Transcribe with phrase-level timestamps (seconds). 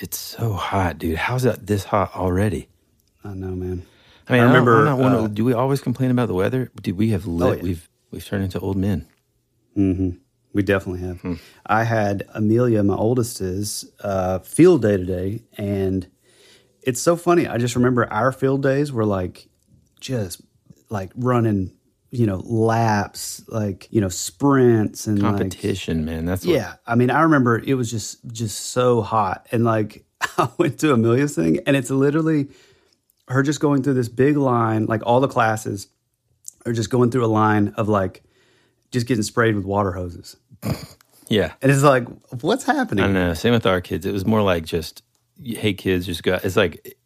[0.00, 1.16] It's so hot, dude.
[1.18, 2.68] How's that this hot already?
[3.22, 3.86] I know, man.
[4.28, 4.72] I mean, I I remember.
[4.72, 6.70] remember, I'm not one uh, of- do we always complain about the weather?
[6.80, 7.48] Dude, we have lit.
[7.48, 7.62] Oh, yeah.
[7.62, 9.06] We've we've turned into old men.
[9.74, 10.10] hmm
[10.52, 11.20] We definitely have.
[11.20, 11.34] Hmm.
[11.66, 16.08] I had Amelia, my oldest, is uh, field day today, and
[16.82, 17.46] it's so funny.
[17.46, 19.48] I just remember our field days were like
[20.00, 20.40] just
[20.88, 21.72] like running,
[22.10, 26.24] you know, laps, like you know, sprints and like- Competition, man.
[26.24, 30.04] That's what, yeah, I mean, I remember it was just just so hot, and like
[30.38, 32.48] I went to Amelia's thing, and it's literally
[33.28, 35.86] her just going through this big line, like all the classes
[36.66, 38.22] are just going through a line of like
[38.90, 40.36] just getting sprayed with water hoses,
[41.28, 41.52] yeah.
[41.62, 42.06] and it's like,
[42.42, 43.04] what's happening?
[43.04, 43.34] I don't know.
[43.34, 44.04] Same with our kids.
[44.04, 45.04] It was more like just,
[45.42, 46.40] hey, kids, just go.
[46.42, 46.98] It's like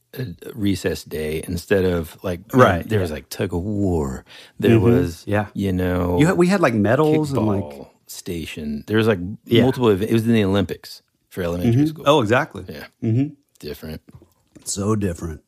[0.55, 4.25] recess day instead of like um, Right, There was like tug of war.
[4.59, 5.47] There mm-hmm, was yeah.
[5.55, 8.85] You know, You had, we had like medals and like, station.
[8.87, 9.63] There was like Yeah.
[9.63, 9.89] multiple.
[9.91, 11.87] It was in the Olympics for elementary mm-hmm.
[11.87, 12.05] school.
[12.07, 12.87] oh, exactly, yeah.
[13.03, 13.35] Mm-hmm.
[13.59, 14.01] Different.
[14.65, 15.43] so different.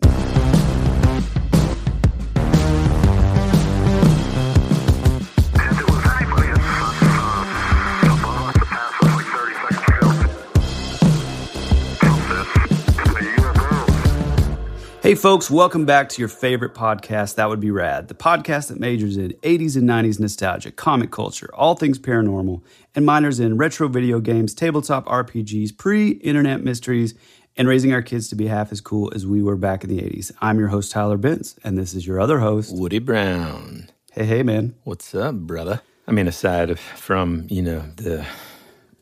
[15.07, 18.81] Hey, folks, welcome back to your favorite podcast, That Would Be Rad, the podcast that
[18.81, 22.61] majors in 80s and 90s nostalgia, comic culture, all things paranormal,
[22.93, 27.15] and minors in retro video games, tabletop RPGs, pre internet mysteries,
[27.57, 30.03] and raising our kids to be half as cool as we were back in the
[30.03, 30.33] 80s.
[30.41, 32.77] I'm your host, Tyler Bentz, and this is your other host.
[32.77, 33.89] Woody Brown.
[34.11, 34.75] Hey, hey, man.
[34.83, 35.83] What's up, brother?
[36.09, 38.27] I mean, aside of, from you know the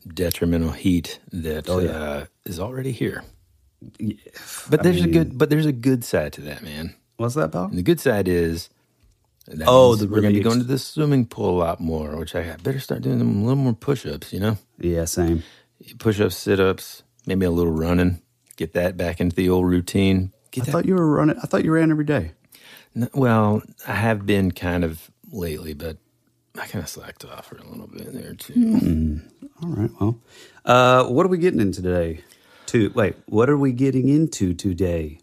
[0.07, 1.89] detrimental heat that Oh, yeah.
[1.89, 3.23] uh, is already here,
[4.69, 6.95] but there's a good but there's a good side to that, man.
[7.17, 7.53] What's that?
[7.53, 8.69] And the good side is,
[9.65, 12.35] Oh, the we're going to be going to the swimming pool a lot more, which
[12.35, 14.33] I better start doing a little more push-ups.
[14.33, 15.43] You know, Yeah, same.
[15.99, 18.21] push-ups, sit-ups, maybe a little running.
[18.57, 20.31] Get that back into the old routine.
[20.57, 22.31] I that thought you were running, I thought you ran every day.
[22.95, 25.97] N- Well, I have been kind of lately, but
[26.57, 29.19] I kind of slacked off for a little bit there too.
[29.61, 30.19] All right, well,
[30.65, 32.21] uh, what are we getting into today?
[32.67, 35.19] To wait, what are we getting into today?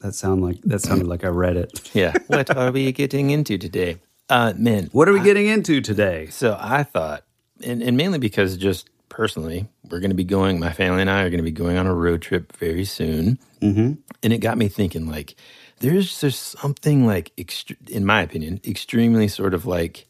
[0.00, 1.90] That sound like that sounded like I read it.
[1.94, 2.12] Yeah.
[2.26, 3.96] What are we getting into today?
[4.28, 6.26] Uh, man, What are we getting into today?
[6.26, 7.24] so I thought,
[7.64, 11.22] and, and mainly because just personally, we're going to be going, my family and I
[11.22, 13.38] are going to be going on a road trip very soon.
[13.62, 13.94] Mm-hmm.
[14.24, 15.36] And it got me thinking, like,
[15.78, 20.06] there's just something like, ext- in my opinion, extremely sort of like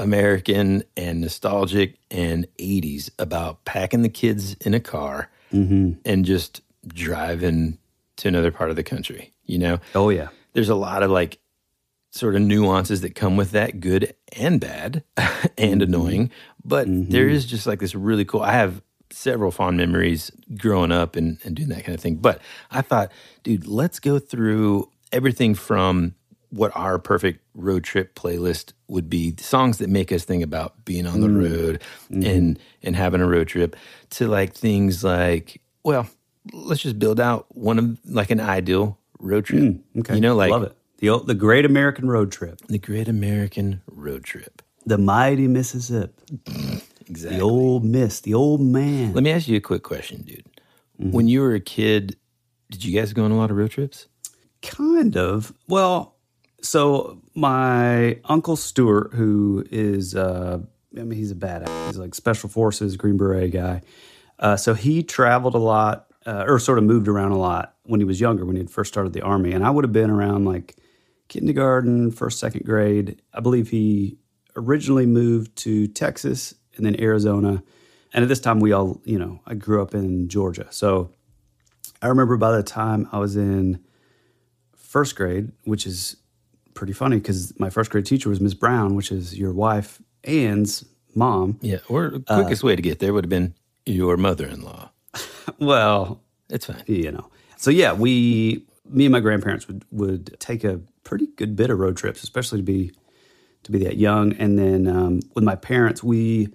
[0.00, 5.92] American and nostalgic and 80s about packing the kids in a car mm-hmm.
[6.04, 7.78] and just driving
[8.16, 9.32] to another part of the country.
[9.44, 11.38] You know, Oh yeah, there's a lot of like
[12.10, 15.82] sort of nuances that come with that, good and bad and mm-hmm.
[15.82, 16.30] annoying.
[16.64, 17.10] But mm-hmm.
[17.10, 18.40] there is just like this really cool.
[18.40, 22.16] I have several fond memories growing up and, and doing that kind of thing.
[22.16, 23.12] But I thought,
[23.42, 26.14] dude, let's go through everything from
[26.50, 31.06] what our perfect road trip playlist would be songs that make us think about being
[31.06, 31.54] on the mm-hmm.
[31.54, 32.22] road mm-hmm.
[32.24, 33.76] and and having a road trip
[34.10, 36.08] to like things like well
[36.52, 39.62] let's just build out one of like an ideal road trip.
[39.62, 40.14] Mm, okay.
[40.14, 40.76] you know like Love it.
[40.98, 44.60] The, the Great American Road Trip, the great american road trip.
[44.84, 47.38] The mighty Mississippi, exactly.
[47.38, 49.12] The old miss, the old man.
[49.14, 50.44] let me ask you a quick question dude.
[51.00, 51.12] Mm-hmm.
[51.12, 52.16] When you were a kid
[52.70, 54.06] did you guys go on a lot of road trips?
[54.62, 55.52] Kind of.
[55.68, 56.14] Well,
[56.62, 60.58] so my uncle Stuart, who is, uh,
[60.96, 61.86] I mean, he's a badass.
[61.86, 63.82] He's like special forces, Green Beret guy.
[64.38, 68.00] Uh, so he traveled a lot, uh, or sort of moved around a lot when
[68.00, 69.52] he was younger, when he had first started the army.
[69.52, 70.76] And I would have been around like
[71.28, 73.20] kindergarten, first, second grade.
[73.32, 74.18] I believe he
[74.56, 77.62] originally moved to Texas and then Arizona.
[78.12, 80.66] And at this time, we all, you know, I grew up in Georgia.
[80.70, 81.10] So
[82.02, 83.80] I remember by the time I was in
[84.74, 86.16] first grade, which is
[86.80, 90.82] pretty funny because my first grade teacher was Miss Brown, which is your wife Anne's
[91.14, 91.58] mom.
[91.60, 93.54] yeah or the quickest way to get there would have been
[93.84, 94.90] your mother-in-law
[95.58, 97.28] Well, it's fine you know.
[97.58, 101.78] So yeah, we, me and my grandparents would would take a pretty good bit of
[101.78, 102.92] road trips, especially to be
[103.64, 104.32] to be that young.
[104.38, 106.48] And then um, with my parents, we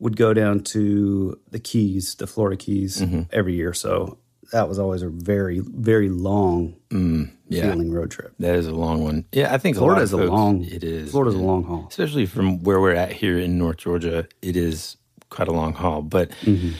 [0.00, 3.00] would go down to the Keys, the Florida Keys,
[3.32, 3.72] every year.
[3.72, 4.18] So
[4.52, 6.74] that was always a very very long
[7.48, 7.62] yeah.
[7.70, 8.32] feeling road trip.
[8.38, 9.24] That is a long one.
[9.32, 10.64] Yeah, I think Florida a is lot a of folks- long.
[10.64, 11.10] It is.
[11.10, 11.86] Florida's a long haul.
[11.88, 14.26] especially from where we're at here in North Georgia.
[14.42, 14.96] It is
[15.30, 16.02] quite a long haul.
[16.02, 16.70] But Mm-hmm.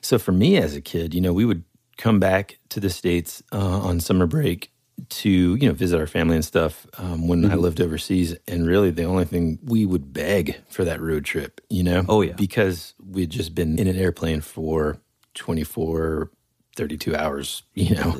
[0.00, 1.64] so for me as a kid, you know, we would
[1.98, 4.70] come back to the states uh, on summer break
[5.08, 7.52] to you know visit our family and stuff um, when Mm-hmm.
[7.52, 8.34] I lived overseas.
[8.48, 12.22] And really, the only thing we would beg for that road trip, you know, Oh,
[12.22, 12.32] yeah.
[12.34, 14.98] because we'd just been in an airplane for
[15.34, 16.30] 24
[16.76, 18.12] 32 hours you know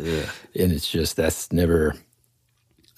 [0.55, 1.95] and it's just that's never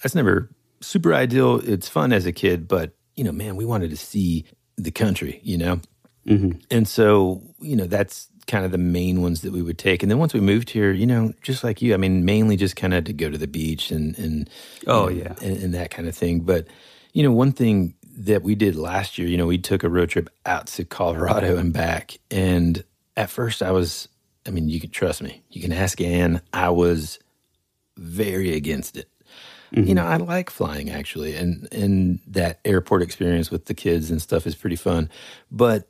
[0.01, 0.49] that's never
[0.81, 1.59] super ideal.
[1.67, 4.45] It's fun as a kid, but you know, man, we wanted to see
[4.77, 5.81] the country, you know,
[6.25, 6.51] mm-hmm.
[6.71, 10.01] and so you know that's kind of the main ones that we would take.
[10.01, 12.75] And then once we moved here, you know, just like you, I mean, mainly just
[12.75, 14.49] kind of to go to the beach and and
[14.81, 15.35] you Oh, know, yeah.
[15.41, 16.39] and, and that kind of thing.
[16.41, 16.67] But
[17.13, 20.09] you know, one thing that we did last year, you know, we took a road
[20.09, 22.83] trip out to Colorado and back, and
[23.17, 24.07] at first I was,
[24.49, 27.19] I mean, you can trust me, you can ask Ann, I was
[27.97, 29.07] very against it.
[29.71, 30.23] You know, mm-hmm.
[30.23, 34.55] I like flying actually, and and that airport experience with the kids and stuff is
[34.55, 35.11] pretty fun.
[35.51, 35.87] But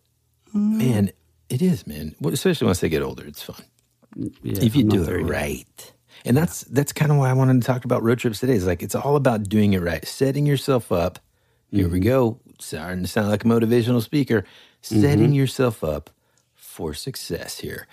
[0.53, 0.77] mm.
[0.77, 1.11] man,
[1.47, 3.63] it is man, especially once they get older, it's fun
[4.17, 5.29] Yeah, if you I'm do it yet.
[5.29, 5.93] right.
[6.25, 8.55] And that's that's kind of why I wanted to talk about road trips today.
[8.55, 11.19] Is like it's all about doing it right, setting yourself up.
[11.71, 12.09] Here we mm-hmm.
[12.09, 14.43] go, starting to sound like a motivational speaker.
[14.81, 15.33] Setting mm-hmm.
[15.33, 16.09] yourself up
[16.69, 17.87] for success here.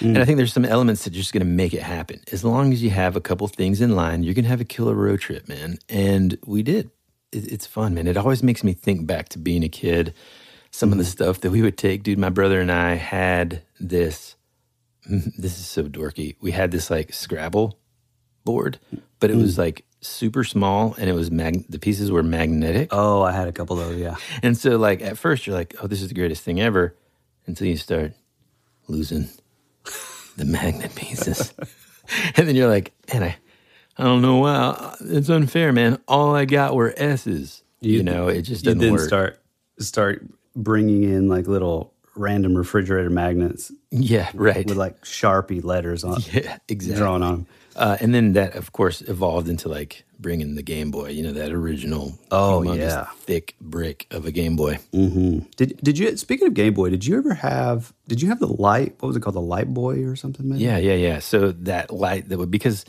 [0.00, 0.08] Mm.
[0.08, 2.20] And I think there's some elements that are just going to make it happen.
[2.32, 4.66] As long as you have a couple things in line, you're going to have a
[4.66, 5.78] killer road trip, man.
[5.88, 6.90] And we did.
[7.32, 8.06] It, it's fun, man.
[8.06, 10.14] It always makes me think back to being a kid.
[10.70, 11.08] Some of the mm.
[11.08, 12.18] stuff that we would take, dude.
[12.18, 14.36] My brother and I had this
[15.08, 16.36] this is so dorky.
[16.40, 17.78] We had this like Scrabble
[18.44, 18.78] board,
[19.20, 19.42] but it mm.
[19.42, 22.88] was like super small and it was mag- the pieces were magnetic.
[22.92, 23.98] Oh, I had a couple of those.
[23.98, 24.16] Yeah.
[24.42, 26.94] And so like at first you're like, "Oh, this is the greatest thing ever."
[27.48, 28.12] Until you start
[28.88, 29.28] losing
[30.36, 31.52] the magnet pieces.
[32.36, 33.36] and then you're like, "Man, I
[33.96, 34.94] I don't know why.
[35.00, 35.98] It's unfair, man.
[36.06, 39.00] All I got were S's." You, know, it just You doesn't then work.
[39.00, 39.40] start
[39.78, 44.66] start bringing in like little random refrigerator magnets yeah, right.
[44.66, 46.98] with like sharpie letters on yeah, exactly.
[46.98, 47.46] drawn on them.
[47.78, 51.10] Uh, and then that, of course, evolved into like bringing the Game Boy.
[51.10, 53.04] You know that original, Oh, yeah.
[53.20, 54.78] thick brick of a Game Boy.
[54.92, 56.90] Did did you speaking of Game Boy?
[56.90, 57.92] Did you ever have?
[58.08, 58.96] Did you have the light?
[58.98, 59.36] What was it called?
[59.36, 60.48] The Light Boy or something?
[60.48, 60.64] Maybe?
[60.64, 61.18] Yeah, yeah, yeah.
[61.20, 62.84] So that light that would because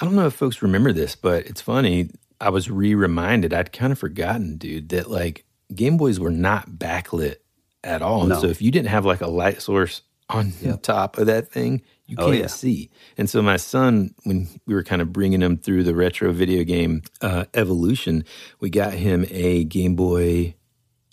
[0.00, 2.10] I don't know if folks remember this, but it's funny.
[2.40, 3.52] I was re-reminded.
[3.52, 5.44] I'd kind of forgotten, dude, that like
[5.74, 7.36] Game Boys were not backlit
[7.84, 8.30] at all.
[8.30, 11.82] And so if you didn't have like a light source on top of that thing,
[12.10, 12.46] you Oh, can't yeah.
[12.48, 12.90] see.
[13.16, 16.64] And so my son, when we were kind of bringing him through the retro video
[16.64, 18.24] game uh, evolution,
[18.60, 20.54] we got him a Game Boy.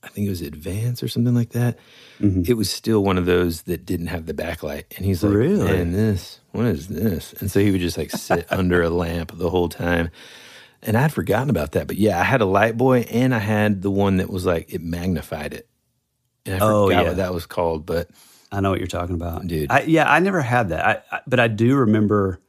[0.03, 1.77] I think it was Advance or something like that.
[2.19, 5.63] It was still one of those that didn't have the backlight, and he's like, Really?
[5.65, 9.33] "Man, this what is this?" And so he would just like sit under a lamp
[9.37, 10.09] the whole time.
[10.81, 13.81] And I'd forgotten about that, but yeah, I had a light boy, and I had
[13.83, 15.67] the one that was like it magnified it.
[16.45, 17.07] And I Oh, forgot yeah.
[17.09, 18.09] what that was called, but
[18.51, 19.71] I know what you're talking about, Dude.
[19.71, 22.39] I, yeah, I never had that, I, I, but I do remember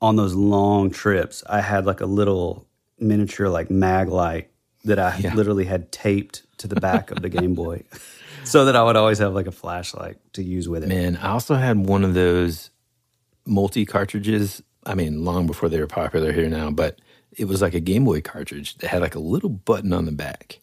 [0.00, 2.66] on those long trips, I had like a little
[2.98, 4.50] miniature like mag light
[4.84, 5.34] that I Yeah.
[5.34, 7.82] literally had taped to the back of the Game Boy.
[8.44, 10.88] so that I would always have like a flashlight to use with it.
[10.88, 12.70] Man, I also had one of those
[13.46, 14.62] multi cartridges.
[14.86, 17.00] I mean, long before they were popular here now, but
[17.32, 20.12] it was like a Game Boy cartridge that had like a little button on the
[20.12, 20.60] back.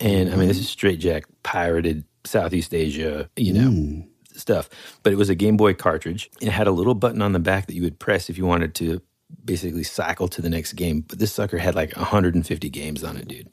[0.00, 0.70] And I mean, this is mm-hmm.
[0.70, 4.68] straight jack pirated Southeast Asia, you know, stuff.
[5.02, 6.30] But it was a Game Boy cartridge.
[6.40, 8.74] It had a little button on the back that you would press if you wanted
[8.76, 9.00] to
[9.44, 11.00] basically cycle to the next game.
[11.00, 13.48] But this sucker had like 150 games on it, dude.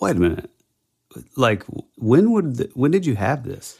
[0.00, 0.50] Wait a minute.
[1.36, 1.64] Like
[1.96, 3.78] when would the, when did you have this?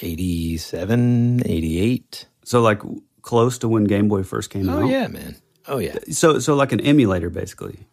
[0.00, 2.26] 87, 88.
[2.44, 2.82] So like
[3.22, 4.82] close to when Game Boy first came oh, out.
[4.82, 5.36] Oh, yeah, man.
[5.66, 5.98] Oh, yeah.
[6.10, 7.86] So so like an emulator basically.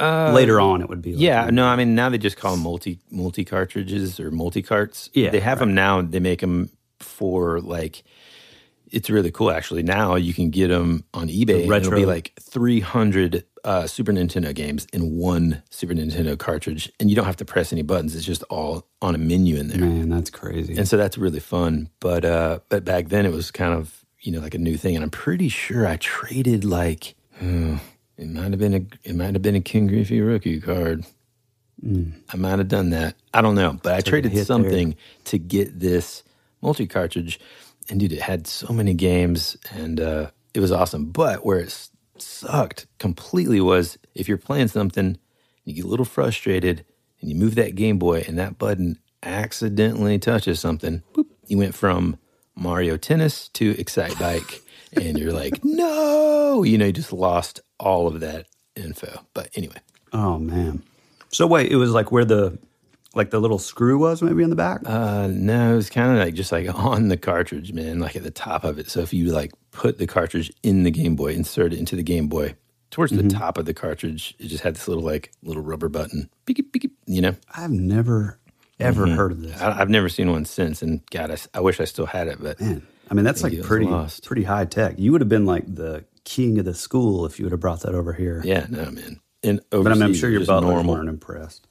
[0.00, 1.12] Later on, it would be.
[1.12, 4.62] Like Yeah, no, I mean now they just call them multi multi cartridges or multi
[4.62, 5.10] carts.
[5.14, 6.02] Yeah, they have them now.
[6.02, 6.70] They make them
[7.00, 8.02] for like.
[8.90, 9.82] It's really cool, actually.
[9.82, 11.64] Now you can get them on eBay.
[11.64, 16.92] and It'll be like three hundred uh, Super Nintendo games in one Super Nintendo cartridge,
[17.00, 18.14] and you don't have to press any buttons.
[18.14, 20.76] It's just all on a menu in there, Man, that's crazy.
[20.76, 21.88] and so that's really fun.
[21.98, 24.94] But uh, but back then it was kind of you know like a new thing,
[24.94, 27.16] and I'm pretty sure I traded like.
[27.38, 27.76] hmm,
[28.16, 31.04] it might have been a it might have been a Ken Griffey rookie card.
[32.32, 33.14] I might have done that.
[33.34, 34.44] I don't know, but I Took traded hit there.
[34.46, 36.22] something to get this
[36.62, 37.38] multi cartridge,
[37.90, 41.06] and dude, it had so many games, and uh, it was awesome.
[41.06, 45.18] But where it sucked completely was if you're playing something,
[45.64, 46.84] you get a little frustrated,
[47.20, 51.02] and you move that Game Boy, and that button accidentally touches something.
[51.12, 52.16] Boop, you went from
[52.54, 54.60] Mario Tennis to Excitebike,
[54.94, 59.20] and you're like, no, you know, you just lost all of that info.
[59.34, 59.76] But anyway.
[60.12, 60.82] oh man.
[61.30, 62.58] So wait, it was like where the
[63.14, 64.80] like the little screw was maybe in the back.
[64.84, 68.22] Uh, no, it was kind of like just like on the cartridge, man, like at
[68.22, 68.90] the top of it.
[68.90, 72.02] So if you like put the cartridge in the Game Boy, insert it into the
[72.02, 72.54] Game Boy,
[72.90, 76.30] towards the top of the cartridge, it just had this little like little rubber button,
[76.44, 77.34] beep, beep, you know.
[77.56, 78.38] I've never
[78.78, 79.60] ever heard of this.
[79.60, 82.60] I, I've never seen one since, and God, I wish I still had it, but
[82.60, 83.88] Man, I mean that's like pretty
[84.22, 84.98] pretty high tech.
[84.98, 87.80] You would have been like the king of the school if you would have brought
[87.82, 88.42] that over here.
[88.44, 89.20] yeah, no, man.
[89.42, 90.94] And But I mean, I'm sure your butlers normal.
[90.94, 91.66] weren't impressed.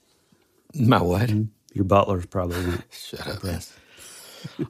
[0.76, 1.32] My what?
[1.74, 2.84] Your butlers probably weren't.
[2.92, 3.62] Shut up, man.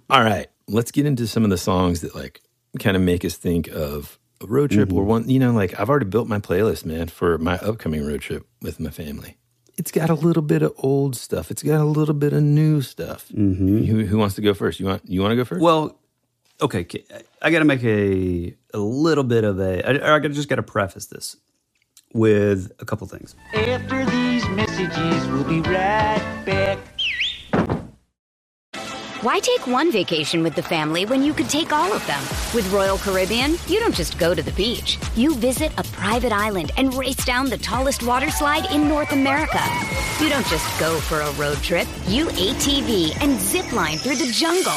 [0.10, 2.42] All right, let's get into some of the songs that like
[2.80, 4.98] kind of make us think of a road trip Mm-hmm.
[4.98, 5.30] or one.
[5.30, 8.80] You know, like I've already built my playlist, man, for my upcoming road trip with
[8.80, 9.38] my family.
[9.78, 11.50] It's got a little bit of old stuff.
[11.50, 13.28] It's got a little bit of new stuff.
[13.30, 13.84] Mm-hmm.
[13.86, 14.80] Who, who wants to go first?
[14.80, 15.62] You want you want to go first?
[15.62, 16.00] Well,
[16.62, 16.88] okay,
[17.42, 19.84] I got to make a a little bit of a.
[19.88, 21.36] I, I gotta- just got to preface this
[22.14, 23.36] with a couple things.
[23.54, 26.80] After these messages, we'll be right back.
[29.22, 32.22] Why take one vacation with the family when you could take all of them?
[32.54, 34.98] With Royal Caribbean, you don't just go to the beach.
[35.16, 39.62] You visit a private island and race down the tallest water slide in North America.
[40.20, 41.88] You don't just go for a road trip.
[42.08, 44.74] You ATV and zip line through the jungle.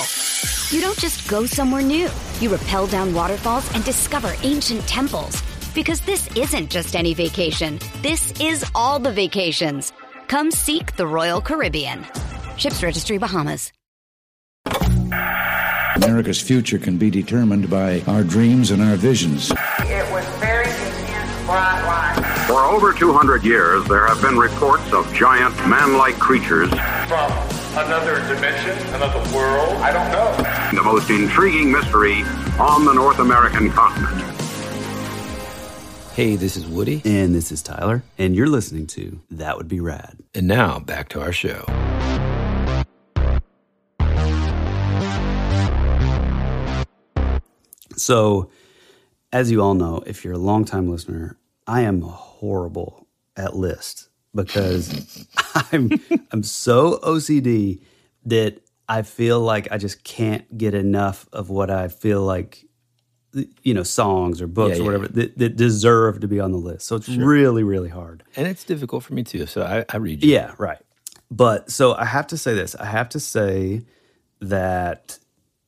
[0.71, 2.11] You don't just go somewhere new.
[2.41, 5.41] You rappel down waterfalls and discover ancient temples.
[5.77, 7.79] Because this isn't just any vacation.
[8.03, 9.93] This is all the vacations.
[10.27, 12.05] Come seek the Royal Caribbean.
[12.57, 13.71] Ships Registry Bahamas.
[15.95, 19.53] America's future can be determined by our dreams and our visions.
[19.53, 22.47] It was very intense, bright light.
[22.49, 26.71] For over 200 years, there have been reports of giant man-like creatures.
[26.71, 29.77] from another dimension, another world.
[29.83, 30.77] I don't know.
[30.77, 32.23] The most intriguing mystery
[32.59, 34.23] on the North American continent.
[36.15, 39.81] hey, this is Woody, And this is Tyler, and you're listening to That Would Be
[39.81, 40.17] Rad.
[40.35, 41.65] and now back to our show.
[47.97, 48.51] So,
[49.33, 53.07] as you all know, if you're a longtime listener, I am horrible
[53.37, 54.06] at lists
[54.37, 55.27] because
[55.73, 55.91] I'm
[56.33, 57.81] I'm so OCD
[58.27, 62.65] that I feel like I just can't get enough of what I feel like
[63.63, 66.53] you know songs or books Yeah, or yeah, whatever that, that deserve to be on
[66.53, 66.87] the list.
[66.87, 68.23] So it's really really hard.
[68.37, 70.31] And it's difficult for me too, so I, I read you.
[70.33, 70.79] Yeah, right.
[71.31, 72.75] But so I have to say this.
[72.77, 73.83] I have to say
[74.41, 75.19] that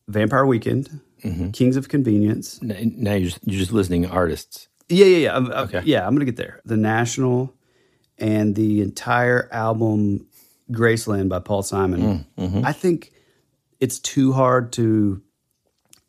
[0.09, 1.51] Vampire Weekend, Mm-hmm.
[1.51, 2.63] Kings of Convenience.
[2.63, 4.69] Now you're just, you're just listening artists.
[4.89, 5.33] Yeah, yeah, yeah.
[5.35, 5.83] I'm- Okay.
[5.85, 6.61] yeah, I'm gonna get there.
[6.65, 7.53] The National
[8.19, 10.27] and the entire album
[10.71, 12.01] Graceland by Paul Simon.
[12.37, 12.67] Mm, mm-hmm.
[12.67, 13.13] I think
[13.81, 15.23] it's too hard to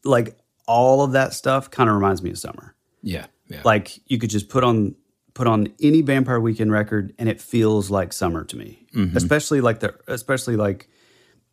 [0.04, 0.38] like
[0.68, 1.72] all of that stuff.
[1.72, 2.76] Kind of reminds me of summer.
[3.02, 3.62] Yeah, yeah.
[3.64, 4.96] Like you could just put on
[5.34, 8.86] put on any Vampire Weekend record and it feels like summer to me.
[8.94, 9.16] Mm-hmm.
[9.16, 10.90] Especially like the especially like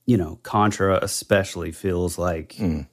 [0.06, 2.88] you know Contra especially feels like Mm.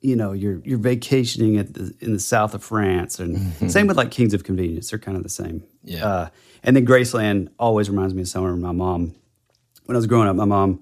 [0.00, 3.96] you know you're you're vacationing at the, in the south of France and same with
[3.96, 5.64] like Kings of Convenience they're kind of the same.
[5.84, 6.06] Yeah.
[6.06, 6.28] Uh,
[6.62, 8.54] and then Graceland always reminds me of summer.
[8.56, 9.14] My mom
[9.88, 10.80] when I was growing up, my mom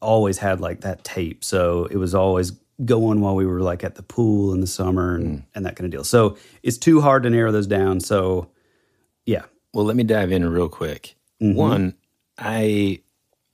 [0.00, 1.42] always had like that tape.
[1.42, 2.52] So it was always
[2.84, 5.44] going while we were like at the pool in the summer and, mm.
[5.56, 6.04] and that kind of deal.
[6.04, 7.98] So it's too hard to narrow those down.
[7.98, 8.48] So
[9.26, 9.42] yeah.
[9.72, 11.16] Well, let me dive in real quick.
[11.42, 11.58] Mm-hmm.
[11.58, 11.94] One,
[12.38, 13.00] I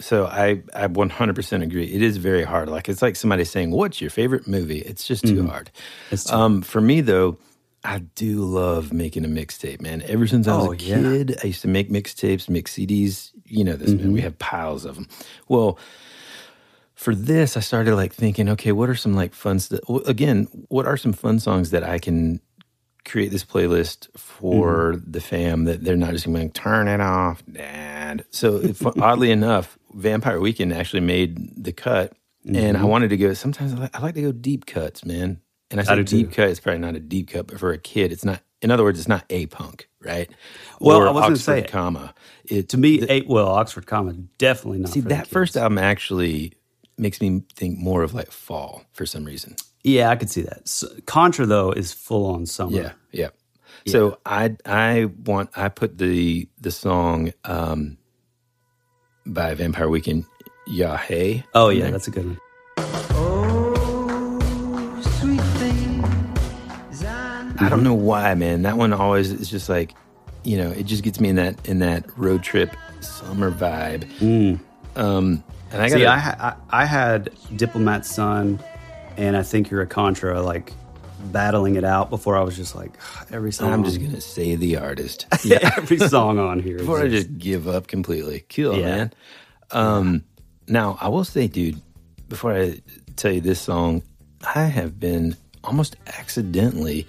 [0.00, 1.86] so I I 100% agree.
[1.86, 2.68] It is very hard.
[2.68, 5.46] Like it's like somebody saying, "What's your favorite movie?" It's just too mm-hmm.
[5.46, 5.70] hard.
[6.10, 7.38] It's too- um, for me though,
[7.82, 10.02] I do love making a mixtape, man.
[10.02, 11.00] Ever since I was Oh, a yeah.
[11.00, 13.30] kid, I used to make mixtapes, mix CDs.
[13.46, 14.12] You know this, man.
[14.12, 14.24] We mm-hmm.
[14.24, 15.08] have piles of them.
[15.48, 15.78] Well,
[16.94, 19.80] for this, I started like thinking, okay, what are some like fun stuff?
[20.06, 22.40] Again, what are some fun songs that I can
[23.04, 25.10] create this playlist for mm-hmm.
[25.10, 28.24] the fam that they're not just going to turn it off, dad.
[28.30, 32.12] So if, oddly enough, Vampire Weekend actually made the cut,
[32.46, 32.88] and I mm-hmm.
[32.88, 33.34] wanted to go.
[33.34, 35.40] Sometimes I like, I like to go deep cuts, man.
[35.70, 36.34] And I said deep too.
[36.34, 36.48] cut.
[36.48, 38.42] It's probably not a deep cut, but for a kid, it's not.
[38.62, 40.28] In other words, it's not a punk, right?
[40.80, 42.14] Well, Or I was gonna Oxford say- comma.
[42.44, 44.90] It To me, eight, well, Oxford Comma, definitely not.
[44.90, 46.52] see that first album actually
[46.98, 49.56] makes me think more of like fall for some reason.
[49.82, 50.62] Yeah, I could see that.
[50.66, 52.76] S Contra, though, is full on summer.
[52.76, 53.28] Yeah, yeah.
[53.86, 57.96] So I I want I put the the song um
[59.26, 60.26] by Vampire Weekend
[60.66, 61.44] Ya Hey.
[61.54, 62.40] Oh, yeah, that's a good one.
[67.60, 68.62] I don't know why, man.
[68.62, 69.94] That one always is just like,
[70.44, 74.04] you know, it just gets me in that in that road trip summer vibe.
[74.96, 78.58] Um, and I got See, I, ha- I I had Diplomat Son,
[79.16, 80.72] and I think you're a Contra, like
[81.26, 82.92] battling it out before I was just like
[83.30, 83.72] every song.
[83.72, 85.26] I'm just gonna say the artist.
[85.44, 88.44] Yeah, every song on here before I just- just give up completely.
[88.48, 88.84] Cool, Yeah.
[88.86, 89.12] man.
[89.70, 90.24] Um,
[90.66, 91.80] now I will say, dude,
[92.28, 92.80] before I
[93.16, 94.02] tell you this song,
[94.54, 97.06] I have been almost accidentally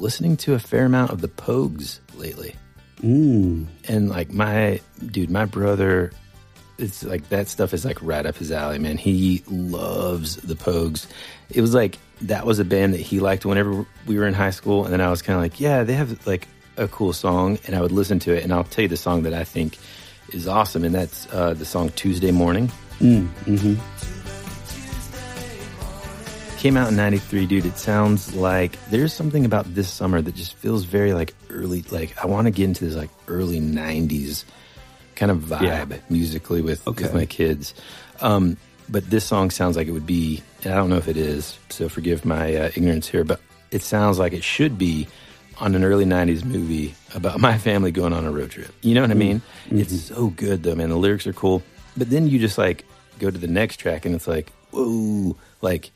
[0.00, 2.56] listening to a fair amount of the Pogues lately.
[3.00, 3.66] Mm.
[3.88, 6.12] And like my dude, my brother,
[6.78, 8.96] it's like that stuff is like right up his alley, man.
[8.96, 11.06] He loves the Pogues.
[11.50, 14.50] It was like that was a band that he liked whenever we were in high
[14.50, 17.58] school, and then I was kind of like, yeah, they have like a cool song,
[17.66, 19.78] and I would listen to it, and I'll tell you the song that I think
[20.32, 22.70] is awesome, and that's uh, the song Tuesday Morning.
[26.60, 27.64] Came out in '93, dude.
[27.64, 31.82] It sounds like there's something about this summer that just feels very like early.
[31.90, 34.44] Like I want to get into this like early '90s
[35.16, 35.96] kind of vibe Yeah.
[36.10, 37.72] musically with, with my kids.
[38.20, 38.58] Um,
[38.90, 41.58] but this song sounds like it would be, and I don't know if it is,
[41.70, 45.08] so forgive my uh, ignorance here, but it sounds like it should be
[45.60, 48.70] on an early 90s movie about my family going on a road trip.
[48.82, 49.40] You know what I mean?
[49.70, 50.90] It's so good though, man.
[50.90, 51.62] The lyrics are cool.
[51.96, 52.84] But then you just like
[53.18, 55.90] go to the next track and it's like, whoa, like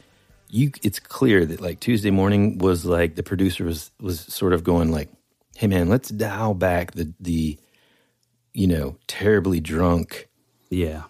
[0.54, 4.62] you it's clear that like Tuesday morning was like the producer was was sort of
[4.62, 5.08] going like,
[5.56, 7.58] "Hey man, let's dial back the the
[8.52, 10.28] you know, terribly drunk
[10.70, 11.02] yeah.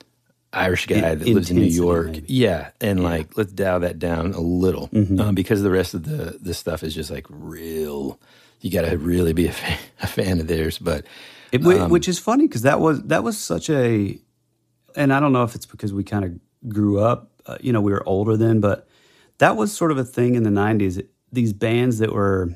[0.53, 2.07] Irish guy In- that lives in New York.
[2.13, 2.27] maybe.
[2.33, 5.21] Yeah, and like let's dial that down a little Mm-hmm.
[5.21, 8.19] um, because the rest of the the stuff is just like real.
[8.61, 11.05] You got to really be a fan, a fan of theirs, but
[11.53, 14.19] It, Um, which is funny because that was that was such a,
[14.97, 16.33] and I don't know if it's because we kind of
[16.73, 18.89] grew up, uh, you know, we were older then, but
[19.39, 21.05] that was sort of a thing in the '90s.
[21.33, 22.55] These bands that were,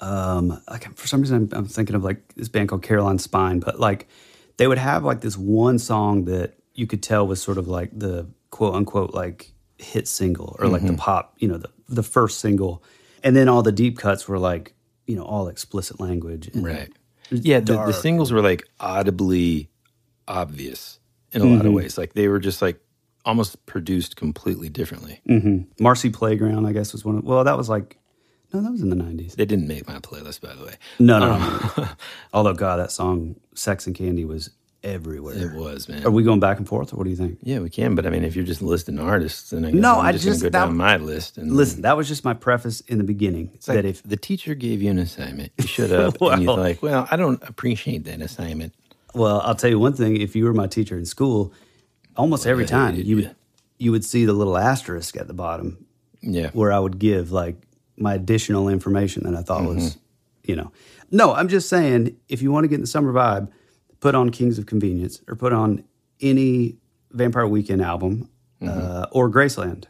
[0.00, 3.60] um, like for some reason I'm, I'm thinking of like this band called Caroline Spine,
[3.60, 4.08] but like
[4.56, 7.90] they would have like this one song that you could tell was sort of like
[7.96, 12.40] the quote unquote like hit single or like the pop, you know, the the first
[12.40, 12.82] single,
[13.22, 14.74] and then all the deep cuts were like
[15.06, 16.92] you know all explicit language, and right,
[17.30, 17.60] yeah.
[17.60, 19.70] The, the singles were like audibly
[20.26, 20.98] obvious
[21.32, 21.66] in a lot Mm-hmm.
[21.68, 21.98] of ways.
[21.98, 22.80] Like they were just like
[23.28, 25.20] almost produced completely differently.
[25.28, 25.82] Mm-hmm.
[25.82, 27.24] Marcy Playground, I guess, was one of.
[27.24, 27.98] Well, that was like,
[28.52, 29.34] no, that was in the nineties.
[29.34, 30.74] They didn't make my playlist, by the way.
[30.98, 31.70] No, no, no.
[31.84, 31.88] Um,
[32.32, 34.50] Although, God, that song "Sex and Candy" was
[34.82, 35.36] everywhere.
[35.36, 36.06] It was, man.
[36.06, 37.38] Are we going back and forth, or what do you think?
[37.42, 40.06] Yeah, we can, but I mean, if you're just listing artists, then I No, I'm
[40.06, 41.36] I just, gonna go that- down my list.
[41.36, 43.50] And Listen, that was just my preface in the beginning.
[43.54, 46.56] it's like that if the teacher gave you an assignment, you shut up, and you're
[46.56, 48.72] like, "Well, I don't appreciate that assignment."
[49.14, 50.16] Well, I'll tell you one thing.
[50.20, 51.52] If you were my teacher in school,
[52.18, 53.16] almost every time you you.
[53.16, 53.36] would
[53.78, 55.86] you would see the little asterisk at the bottom
[56.20, 57.56] Yeah, where I would give like
[57.96, 59.98] my additional information that I thought was, Mm-hmm.
[60.50, 60.72] you know.
[61.10, 63.48] No, I'm just saying if you want to get in the summer vibe,
[64.00, 65.82] put on Kings of Convenience or put on
[66.20, 66.76] any
[67.12, 68.28] Vampire Weekend album
[68.60, 68.68] Mm-hmm.
[68.76, 69.84] uh, or Graceland.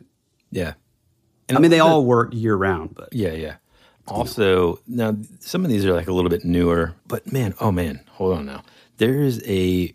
[0.51, 0.75] yeah.
[1.49, 3.55] And I mean, they all work year round, but Yeah, yeah.
[4.07, 8.01] Also, now some of these are like a little bit newer, but man, oh man,
[8.11, 8.63] hold on now.
[8.99, 9.95] There is a,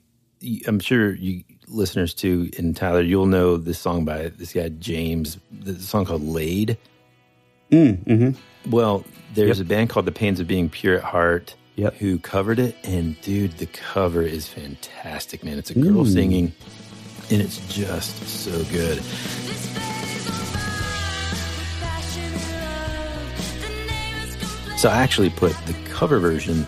[0.67, 5.37] I'm sure you listeners too, and Tyler, you'll know this song by this guy James.
[5.51, 6.77] The song called "Laid."
[7.71, 8.71] Mm, mm-hmm.
[8.71, 11.95] Well, there's a band called The Pains of Being Pure at Heart Yep.
[11.95, 15.57] who covered it, and dude, the cover is fantastic, man.
[15.57, 16.13] It's a girl mm.
[16.13, 16.53] singing.
[17.31, 19.01] and it's just so good.
[24.77, 26.67] So I actually put the cover version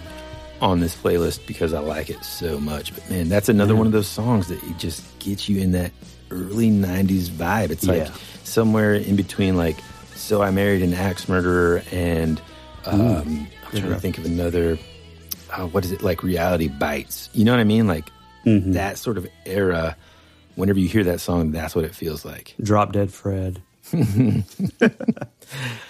[0.62, 2.94] on this playlist because I like it so much.
[2.94, 5.91] But man, that's another one of those songs that it just gets you in that
[6.32, 7.72] early '90s vibe.
[7.72, 8.12] It's like Yeah.
[8.44, 9.78] somewhere in between, like
[10.15, 12.41] "So I Married an Axe Murderer" and
[12.86, 14.78] um, I'm trying to think of another.
[15.52, 16.24] Uh, what is it like?
[16.24, 17.30] Reality bites.
[17.34, 17.88] You know what I mean?
[17.88, 18.10] Like
[18.46, 18.74] Mm-hmm.
[18.74, 19.98] that sort of era.
[20.56, 22.54] Whenever you hear that song, that's what it feels like.
[22.62, 23.62] Drop Dead Fred.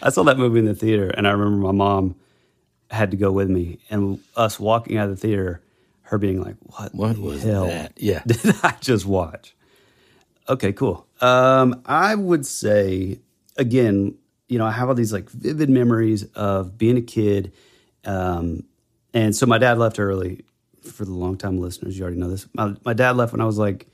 [0.02, 2.16] I saw that movie in the theater, and I remember my mom
[2.92, 5.62] had to go with me, and us walking out of the theater,
[6.04, 7.94] her being like, "What, What the was hell that?
[7.98, 8.22] Yeah.
[8.28, 9.56] did I just watch?"
[10.48, 11.08] Okay, cool.
[11.22, 13.20] Um, I would say
[13.58, 14.16] again,
[14.48, 17.52] you know, I have all these like vivid memories of being a kid,
[18.04, 18.64] um,
[19.14, 20.46] and so my dad left early.
[20.84, 22.46] For the long time listeners, you already know this.
[22.54, 23.88] My, my dad left when I was like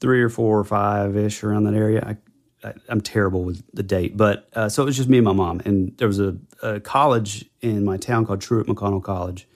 [0.00, 2.16] three or four or five ish around that area.
[2.64, 5.24] I, I, I'm terrible with the date, but uh, so it was just me and
[5.26, 5.60] my mom.
[5.66, 9.48] And there was a, a college in my town called Truett McConnell College,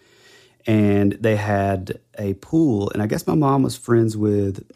[0.66, 2.90] and they had a pool.
[2.90, 4.70] And I guess my mom was friends with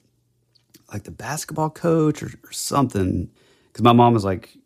[0.93, 3.31] like the basketball coach or, or something,
[3.69, 4.57] because my mom was like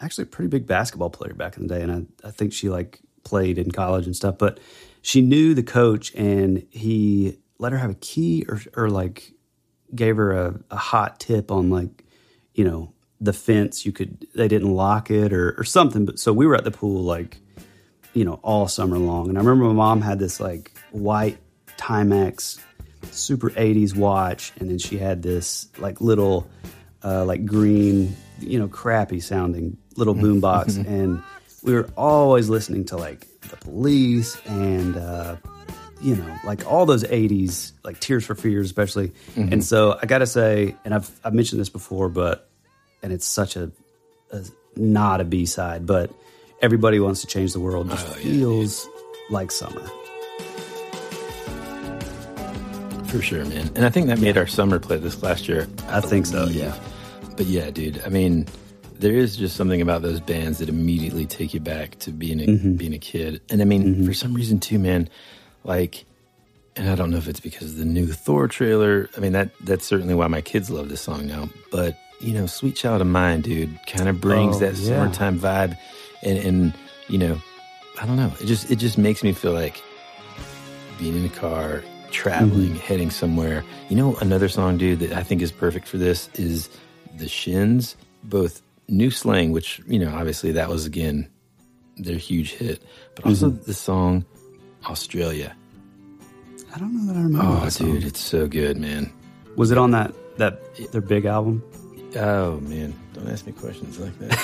[0.00, 2.68] actually a pretty big basketball player back in the day, and I, I think she
[2.68, 4.38] like played in college and stuff.
[4.38, 4.60] But
[5.02, 9.32] she knew the coach, and he let her have a key or or like
[9.94, 12.04] gave her a, a hot tip on like
[12.54, 16.32] you know the fence you could they didn't lock it or, or something but so
[16.32, 17.40] we were at the pool like
[18.16, 19.28] you know all summer long.
[19.28, 21.38] And i remember my mom had this like white
[21.76, 22.58] timex
[23.12, 26.48] super 80s watch and then she had this like little
[27.04, 31.22] uh, like green you know crappy sounding little boombox and
[31.62, 35.36] we were always listening to like the police and uh,
[36.02, 39.12] you know, like all those '80s, like Tears for Fears, especially.
[39.34, 42.50] And so I got to say, and I've I've mentioned this before, but
[43.02, 43.72] and it's such a,
[44.30, 44.44] a
[44.76, 46.12] not a B side, but
[46.62, 47.88] everybody wants to change the world.
[47.90, 48.88] Just feels
[49.30, 49.82] like summer.
[53.06, 53.70] For sure, man.
[53.76, 55.68] And I think that made our summer playlist last year.
[55.88, 56.76] I think so, yeah.
[57.36, 58.02] But yeah, dude.
[58.04, 58.46] I mean,
[58.98, 62.46] there is just something about those bands that immediately take you back to being a
[62.46, 62.74] Mm-hmm.
[62.74, 63.40] being a kid.
[63.50, 65.08] And I mean, for some reason too, man.
[65.64, 66.04] Like,
[66.74, 69.08] and I don't know if it's because of the new Thor trailer.
[69.16, 71.48] I mean, that that's certainly why my kids love this song now.
[71.70, 74.88] But you know, "Sweet Child of Mine," dude, kind of brings Oh, that yeah.
[74.98, 75.76] summertime vibe.
[76.22, 76.74] And and
[77.08, 77.40] you know,
[78.00, 78.32] I don't know.
[78.40, 79.82] It just it just makes me feel like
[80.98, 82.76] being in a car, traveling, Mm-hmm.
[82.78, 83.64] heading somewhere.
[83.90, 86.68] You know, another song, dude, that I think is perfect for this is
[87.16, 91.28] the Shins, both New Slang, which, you know, obviously that was again
[91.98, 92.82] their huge hit,
[93.14, 93.64] but also Mm-hmm.
[93.64, 94.24] the song
[94.86, 95.54] Australia.
[96.74, 97.46] I don't know that I remember.
[97.62, 99.10] Oh, dude, it's so good, man.
[99.56, 100.60] was it on that that
[100.92, 101.62] their big album?
[102.16, 102.94] Oh, man.
[103.14, 104.38] Don't ask me questions like that.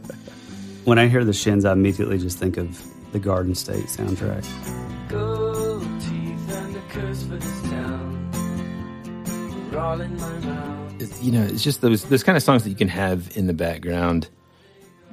[0.86, 2.80] When I hear the Shins, I immediately just think of
[3.12, 4.44] the Garden State soundtrack.
[5.08, 8.30] Gold teeth and a curse for this town.
[9.72, 10.94] We're all in my mouth.
[11.02, 13.48] It's- you know, it's just those those kind of songs that you can have in
[13.48, 14.28] the background.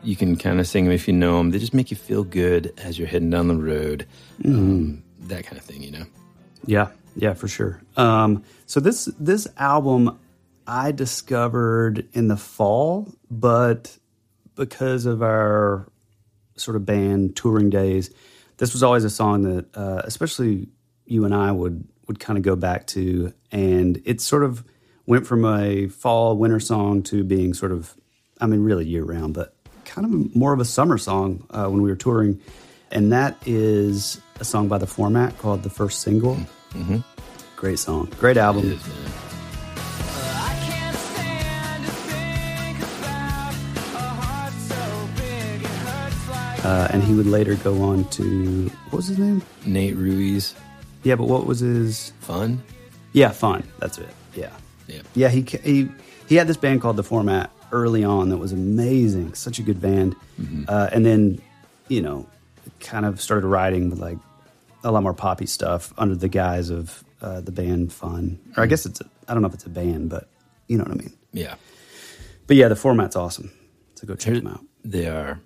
[0.04, 1.50] You can kind of sing them if you know them.
[1.50, 4.06] They just make you feel good as you're heading down the road.
[4.46, 6.06] Um, that kind of thing, you know.
[6.68, 7.82] Yeah, yeah, for sure.
[7.98, 10.20] Um, so this this album
[10.68, 13.98] I discovered in the fall, but
[14.56, 15.88] because of our
[16.56, 18.12] sort of band touring days,
[18.58, 20.70] this was always a song that, uh, especially
[21.06, 24.64] you and I would would kind of go back to, and it sort of
[25.06, 27.96] went from a fall winter song to being sort of,
[28.42, 31.82] I mean, really year round, but kind of more of a summer song uh, when
[31.82, 32.40] we were touring,
[32.92, 36.36] and that is a song by the Format called "The First Single."
[36.72, 36.98] Mm-hmm.
[37.56, 38.80] Great song, great album.
[46.64, 49.42] Uh, and he would later go on to what was his name?
[49.66, 50.56] Nate Ruess,
[51.04, 52.12] Yeah, but what was his?
[52.22, 52.64] fun.
[53.12, 53.64] Yeah, fun.
[53.80, 54.10] That's it.
[54.34, 54.50] Yeah,
[54.88, 55.02] Yeah.
[55.14, 55.30] yeah.
[55.30, 55.90] He he
[56.28, 59.34] he had this band called The Format early on that was amazing.
[59.34, 60.16] Such a good band.
[60.68, 61.42] Uh, and then
[61.90, 62.26] you know,
[62.80, 64.18] kind of started writing with like
[64.86, 68.40] a lot more poppy stuff under the guise of uh, the band Fun.
[68.58, 70.28] Or I guess it's a, I don't know if it's a band, but
[70.68, 71.14] you know what I mean.
[71.34, 71.56] Yeah.
[72.48, 73.52] But yeah, the format's awesome.
[73.96, 74.62] So go check them out.
[74.84, 75.40] They are.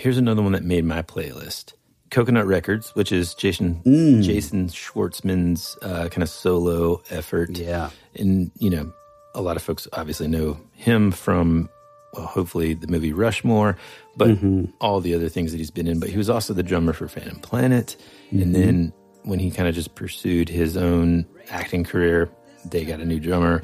[0.00, 1.74] Here's another one that made my playlist.
[2.10, 4.22] Coconut Records, which is Jason Mm.
[4.22, 7.56] Jason Schwartzman's uh, kind of solo effort.
[7.56, 7.90] Yeah.
[8.16, 8.92] and you know,
[9.34, 11.68] a lot of folks obviously know him from,
[12.14, 13.76] well, hopefully the movie Rushmore,
[14.16, 14.64] but Mm-hmm.
[14.80, 16.00] all the other things that he's been in.
[16.00, 17.96] But he was also the drummer for Phantom Planet,
[18.32, 18.42] Mm-hmm.
[18.42, 22.28] and then when he kind of just pursued his own acting career,
[22.64, 23.62] they got a new drummer,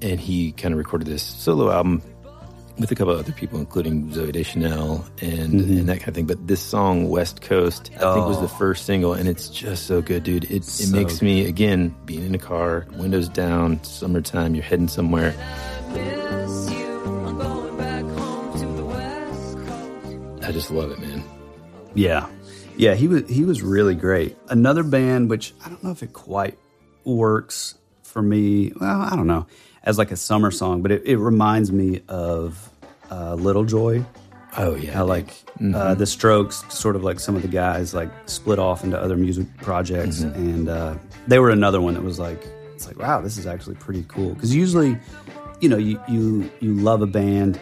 [0.00, 2.00] and he kind of recorded this solo album
[2.78, 5.78] with a couple other people, including Zooey Deschanel and Mm-hmm.
[5.78, 6.26] and that kind of thing.
[6.26, 8.58] But this song, West Coast, I think was the Oh.
[8.58, 10.44] first single, and it's just so good, dude.
[10.44, 14.88] It it So makes me again being in a car, windows down, summertime, you're heading
[14.88, 15.34] somewhere.
[20.44, 21.22] I just love it, man.
[21.94, 22.26] Yeah,
[22.76, 24.36] yeah, he was he was really great.
[24.48, 26.58] Another band, which I don't know if it quite
[27.04, 28.72] works for me.
[28.80, 29.46] Well, I don't know,
[29.84, 32.70] as like a summer song, but it, it reminds me of
[33.10, 34.04] uh, Little Joy.
[34.58, 35.32] Oh yeah, How like
[35.74, 39.16] uh, the Strokes, sort of like some of the guys like split off into other
[39.16, 40.94] music projects, and uh,
[41.26, 44.34] they were another one that was like, it's like wow, this is actually pretty cool.
[44.34, 44.98] Because usually,
[45.60, 47.58] you know, you you you love a band,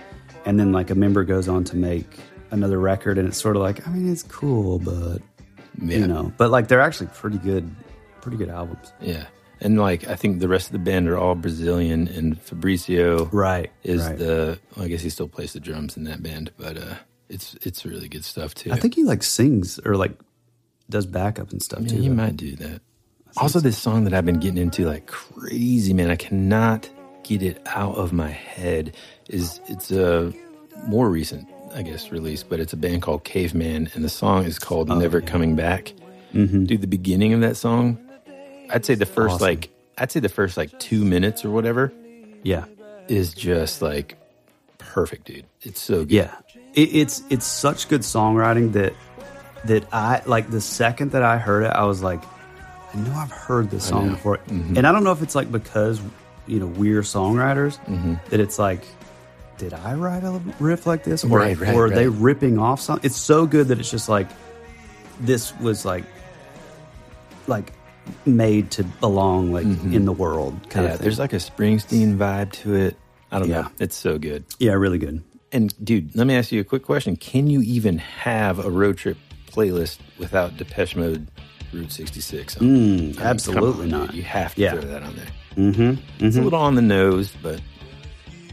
[0.46, 2.18] and then like a member goes on to make
[2.50, 5.18] another record, and it's sort of like, I mean, it's cool, but
[5.80, 5.98] Yeah.
[5.98, 7.70] you know, but like they're actually pretty good,
[8.20, 8.92] pretty good albums.
[9.00, 9.26] Yeah.
[9.60, 13.70] And like I think the rest of the band are all Brazilian and Fabrizio Right,
[13.82, 14.16] is right.
[14.18, 16.94] the well, I guess he still plays the drums in that band, but uh
[17.28, 18.72] it's it's really good stuff too.
[18.72, 20.12] I think he like sings or like
[20.88, 21.96] does backup and stuff Yeah, too.
[22.02, 22.14] he though.
[22.14, 22.80] might do that.
[23.36, 26.10] Also this song that I've been getting into like crazy, man.
[26.10, 26.88] I cannot
[27.22, 28.96] get it out of my head
[29.28, 30.32] is it's a
[30.88, 34.58] more recent, I guess, release, but it's a band called Caveman and the song is
[34.58, 35.92] called Oh, Never Coming Back.
[36.32, 37.98] Dude, the beginning of that song,
[38.72, 39.46] I'd say the first Awesome.
[39.46, 41.92] like I'd say the first like two minutes or whatever
[42.42, 42.64] Yeah,
[43.08, 44.16] is just like
[44.78, 45.44] perfect, dude.
[45.62, 46.10] It's so good.
[46.12, 46.34] Yeah,
[46.74, 48.94] it, it's it's such good songwriting that
[49.66, 52.22] that I like the second that I heard it, I was like,
[52.94, 54.76] I know I've heard this song before, Mm-hmm.
[54.78, 56.00] and I don't know if it's like because
[56.46, 58.14] you know we're songwriters Mm-hmm.
[58.30, 58.84] that it's like.
[59.58, 62.80] Did I write a riff like this, or, Right, right, or are they ripping off
[62.80, 63.04] something?
[63.06, 64.26] It's so good that it's just like
[65.20, 66.04] this was like
[67.46, 67.72] like
[68.26, 70.80] made to belong like in the world kind Mm-hmm.
[70.80, 71.04] Yeah, of thing.
[71.04, 72.96] there's like a Springsteen vibe to it.
[73.32, 73.62] I don't Yeah.
[73.62, 73.68] know.
[73.78, 74.44] It's so good.
[74.58, 75.22] yeah, really good.
[75.52, 77.16] And dude, let me ask you a quick question.
[77.16, 79.16] Can you even have a road trip
[79.50, 81.26] playlist without Depeche Mode
[81.72, 82.56] Route 66?
[82.58, 82.62] on?
[82.62, 84.06] I mean, absolutely on, not.
[84.08, 84.16] dude.
[84.16, 84.72] You have to Yeah.
[84.72, 85.26] throw that on there.
[85.56, 86.24] Mm-hmm.
[86.26, 87.60] It's a little on the nose, but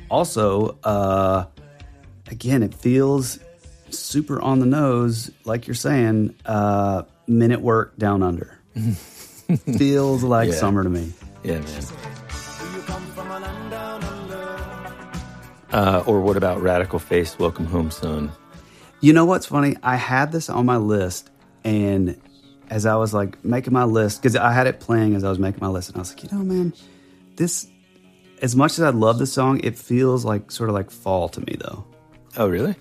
[0.09, 1.45] Also, uh,
[2.31, 3.39] again, it feels
[3.89, 6.33] super on the nose, like you're saying.
[6.45, 8.57] Uh, Men at Work down under
[9.77, 10.55] feels like Yeah.
[10.55, 11.11] summer to me.
[11.43, 11.83] yeah, man.
[15.71, 18.31] Uh, or what about Radical Face, Welcome Home Son?
[19.01, 19.75] You know what's funny?
[19.83, 21.29] I had this on my list,
[21.63, 22.19] and
[22.69, 25.39] as I was like making my list, because I had it playing as I was
[25.39, 26.73] making my list, and I was like, you know, man,
[27.35, 27.67] this.
[28.39, 31.41] As much as I love the song, it feels like sort of like fall to
[31.41, 31.83] me, though.
[32.37, 32.75] Oh, really?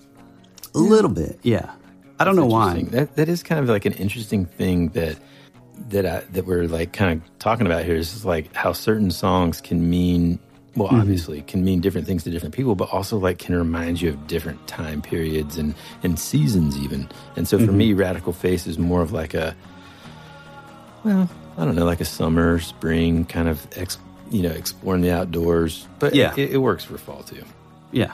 [0.75, 1.71] A little bit, yeah.
[2.19, 2.83] I don't know why.
[2.83, 5.17] That that is kind of like an interesting thing that
[5.89, 9.61] that I, that we're like kind of talking about here is like how certain songs
[9.61, 10.39] can mean
[10.75, 10.99] well Mm-hmm.
[11.01, 14.27] obviously can mean different things to different people but also like can remind you of
[14.27, 17.77] different time periods and and seasons even and so for Mm-hmm.
[17.77, 19.55] me radical face is more of like a
[21.03, 23.97] well i don't know like a summer spring kind of ex,
[24.29, 26.33] you know exploring the outdoors but Yeah.
[26.37, 27.43] it, it works for fall too
[27.91, 28.13] Yeah.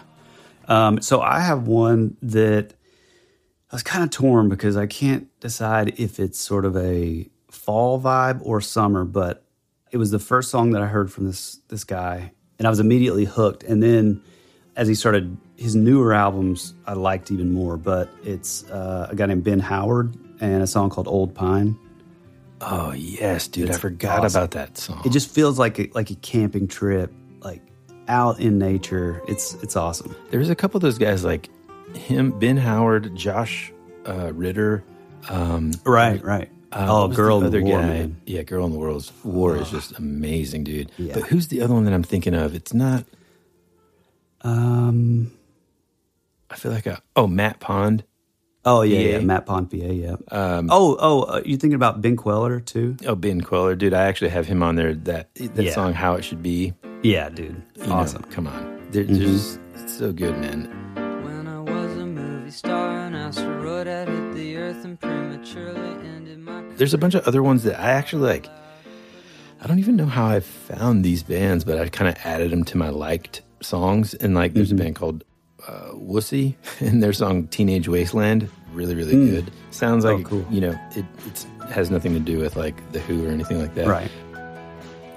[0.67, 2.73] Um, so I have one that
[3.69, 7.27] I was kind of torn because I can't decide if it's sort of a
[7.65, 9.43] fall vibe or summer, but
[9.91, 12.79] it was the first song that I heard from this this guy, and I was
[12.79, 13.63] immediately hooked.
[13.63, 14.21] And then
[14.75, 17.77] as he started his newer albums, I liked even more.
[17.77, 21.77] But it's uh, a guy named Ben Howard and a song called Old Pine.
[22.61, 24.39] oh yes dude i forgot awesome.
[24.39, 27.61] about that song It just feels like a, like a camping trip, like
[28.07, 29.21] out in nature.
[29.27, 30.15] It's it's awesome.
[30.31, 31.49] There's a couple of those guys like
[31.95, 33.71] him, Ben Howard, Josh
[34.05, 34.83] uh, Ritter.
[35.29, 36.49] Um, Right, right.
[36.75, 37.87] Uh, oh, girl the in the other war, guy?
[37.87, 38.21] man.
[38.25, 40.91] Yeah, Girl in the World's War is just amazing, dude.
[40.97, 41.13] Yeah.
[41.13, 42.55] But who's the other one that I'm thinking of?
[42.55, 43.05] It's not.
[44.41, 45.31] Um.
[46.49, 48.03] I feel like a oh Matt Pond.
[48.65, 50.15] Oh yeah, yeah, Matt Pond, PA, yeah.
[50.31, 50.65] oh,
[50.99, 52.95] oh, uh, you thinking about Ben Kweller too?
[53.05, 53.93] Oh Ben Kweller, dude.
[53.93, 54.93] I actually have him on there.
[54.93, 55.71] That that Yeah.
[55.73, 56.73] song, How It Should Be.
[57.01, 58.23] Yeah, dude, You know, awesome.
[58.23, 59.15] come on, They're Mm-hmm.
[59.15, 60.69] just it's so good, man.
[61.25, 65.91] When I was a movie star, an asteroid had hit the earth and prematurely ended
[65.91, 65.92] my
[66.83, 68.49] There's a bunch of other ones that I actually like.
[69.61, 72.65] I don't even know how I found these bands, but I kind of added them
[72.65, 74.13] to my liked songs.
[74.15, 75.23] And like, there's a band called
[75.65, 79.49] uh, Wussy, and their song "Teenage Wasteland" really, really good.
[79.71, 80.45] Sounds Oh, like cool.
[80.49, 83.75] you know, it it's, has nothing to do with like the Who or anything like
[83.75, 83.87] that.
[83.87, 84.11] Right.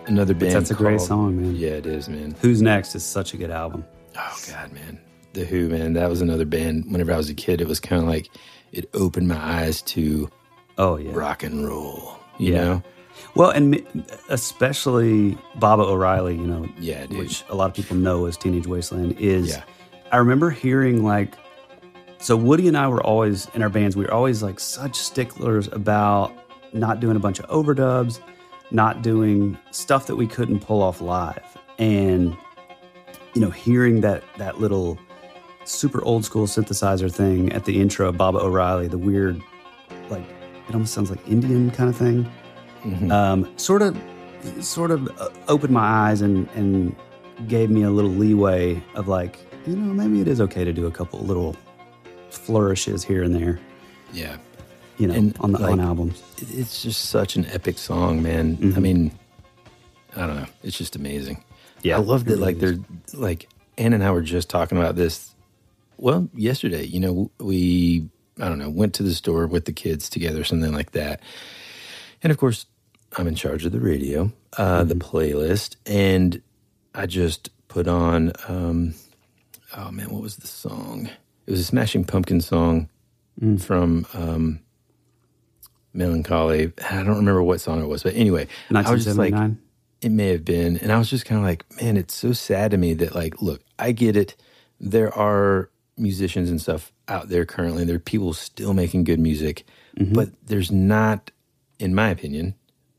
[0.06, 0.52] Another band.
[0.52, 1.56] that's a great song, man.
[1.56, 2.36] Yeah, it is, man.
[2.42, 3.84] Who's next is such a good album.
[4.16, 5.00] Oh God, man.
[5.32, 5.94] The Who, man.
[5.94, 6.92] That was another band.
[6.92, 8.28] Whenever I was a kid, it was kind of like
[8.70, 10.30] it opened my eyes to
[10.78, 12.16] Oh yeah, rock and roll.
[12.38, 12.64] You Yeah.
[12.64, 12.82] know.
[13.34, 13.82] Well, and
[14.28, 17.18] especially Baba O'Riley, you know, Yeah, dude.
[17.18, 19.50] which a lot of people know as Teenage Wasteland is.
[19.50, 19.62] Yeah.
[20.12, 21.34] I remember hearing like,
[22.18, 23.96] so Woody and I were always in our bands.
[23.96, 26.32] We were always like such sticklers about
[26.72, 28.20] not doing a bunch of overdubs,
[28.70, 31.42] not doing stuff that we couldn't pull off live,
[31.78, 32.36] and
[33.34, 34.98] you know, hearing that that little
[35.64, 39.40] super old school synthesizer thing at the intro of Baba O'Riley, the weird,
[40.10, 40.24] like
[40.68, 42.30] it almost sounds like Indian kind of thing
[43.10, 43.96] um, sort of
[44.60, 46.94] sort of uh, opened my eyes and and
[47.48, 50.86] gave me a little leeway of like you know maybe it is okay to do
[50.86, 51.56] a couple little
[52.30, 53.58] flourishes here and there
[54.12, 54.36] Yeah.
[54.98, 58.56] you know And, on the on albums It's just such an epic song, man.
[58.56, 58.76] Mm-hmm.
[58.76, 59.10] I mean,
[60.16, 60.46] I don't know.
[60.62, 61.42] It's just amazing.
[61.82, 62.30] Yeah, I love it that.
[62.32, 62.78] really like, they're
[63.14, 63.48] like
[63.78, 65.34] Ann and I were just talking about this.
[65.98, 68.08] Well, yesterday, you know, we
[68.40, 71.20] I don't know went to the store with the kids together, something like that.
[72.22, 72.66] And of course,
[73.16, 75.16] I'm in charge of the radio, uh, the Mm-hmm.
[75.16, 76.42] playlist, and
[76.94, 78.32] I just put on.
[78.48, 78.94] Um,
[79.76, 81.08] oh man, what was the song?
[81.46, 82.88] It was a Smashing Pumpkin song
[83.40, 83.60] Mm.
[83.62, 84.60] from um,
[85.92, 86.72] Melancholy.
[86.90, 89.62] I don't remember what song it was, but anyway, I was just like, 1979
[90.02, 92.70] it may have been, and I was just kind of like, man, it's so sad
[92.72, 94.36] to me that like, look, I get it.
[94.78, 97.84] There are musicians and stuff out there currently.
[97.84, 99.64] There are people still making good music,
[99.96, 100.12] mm-hmm.
[100.14, 101.30] but there's not,
[101.78, 102.54] in my opinion,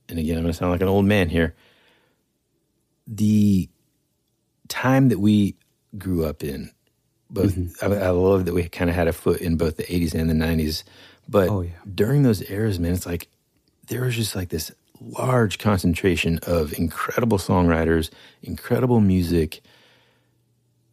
[0.09, 1.55] and again, I'm going to sound like an old man here.
[3.05, 3.69] The
[4.67, 5.55] time that we
[5.97, 6.71] grew up in,
[7.29, 7.93] both mm-hmm.
[7.93, 10.29] I, I love that we kind of had a foot in both the 80s and
[10.29, 10.83] the 90s,
[11.27, 11.71] but Oh, yeah.
[11.93, 13.27] during those eras, man, it's like
[13.87, 18.09] there was just like this large concentration of incredible songwriters,
[18.41, 19.61] incredible music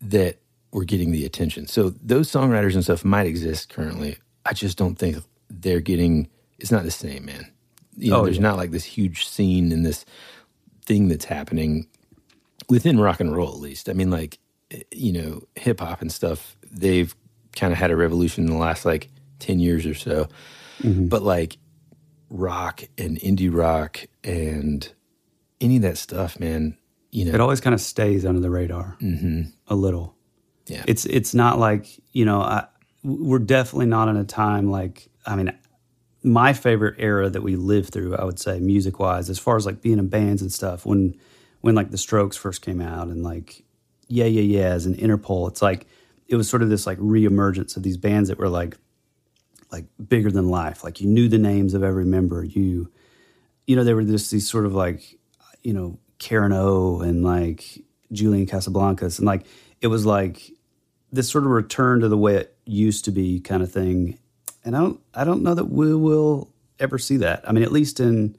[0.00, 0.38] that
[0.74, 1.66] were getting the attention.
[1.66, 4.18] So those songwriters and stuff might exist currently.
[4.44, 5.16] I just don't think
[5.48, 6.28] they're getting.
[6.58, 7.50] It's not the same, man.
[7.96, 8.42] You know, Oh, there's yeah.
[8.42, 10.04] not like this huge scene and this
[10.84, 11.86] thing that's happening
[12.68, 13.88] within rock and roll, at least.
[13.88, 14.38] I mean, like
[14.72, 16.56] eh, you know, hip hop and stuff.
[16.70, 17.14] They've
[17.54, 19.08] kind of had a revolution in the last like
[19.38, 20.28] ten years or so.
[20.82, 21.06] Mm-hmm.
[21.06, 21.56] But like
[22.30, 24.90] rock and indie rock and
[25.60, 26.76] any of that stuff, man.
[27.12, 28.96] You know, it always kind of stays under the radar
[29.68, 30.16] a little
[30.66, 32.66] yeah, it's it's not like you know I,
[33.02, 35.56] we're definitely not in a time like i mean
[36.22, 39.66] my favorite era that we lived through i would say music wise as far as
[39.66, 41.14] like being in bands and stuff when
[41.60, 43.62] when like the strokes first came out and like
[44.08, 45.86] yeah yeah yeahs and interpol it's like
[46.28, 48.76] it was sort of this like reemergence of these bands that were like
[49.70, 52.90] like bigger than life like you knew the names of every member you
[53.66, 55.18] you know, there were just these sort of like,
[55.62, 59.18] you know, Karen O and like Julian Casablancas.
[59.18, 59.46] And like,
[59.84, 60.50] it was like
[61.12, 64.18] this sort of return to the way it used to be kind of thing.
[64.64, 67.46] And I don't, I don't know that we will ever see that.
[67.46, 68.34] I mean, at least in,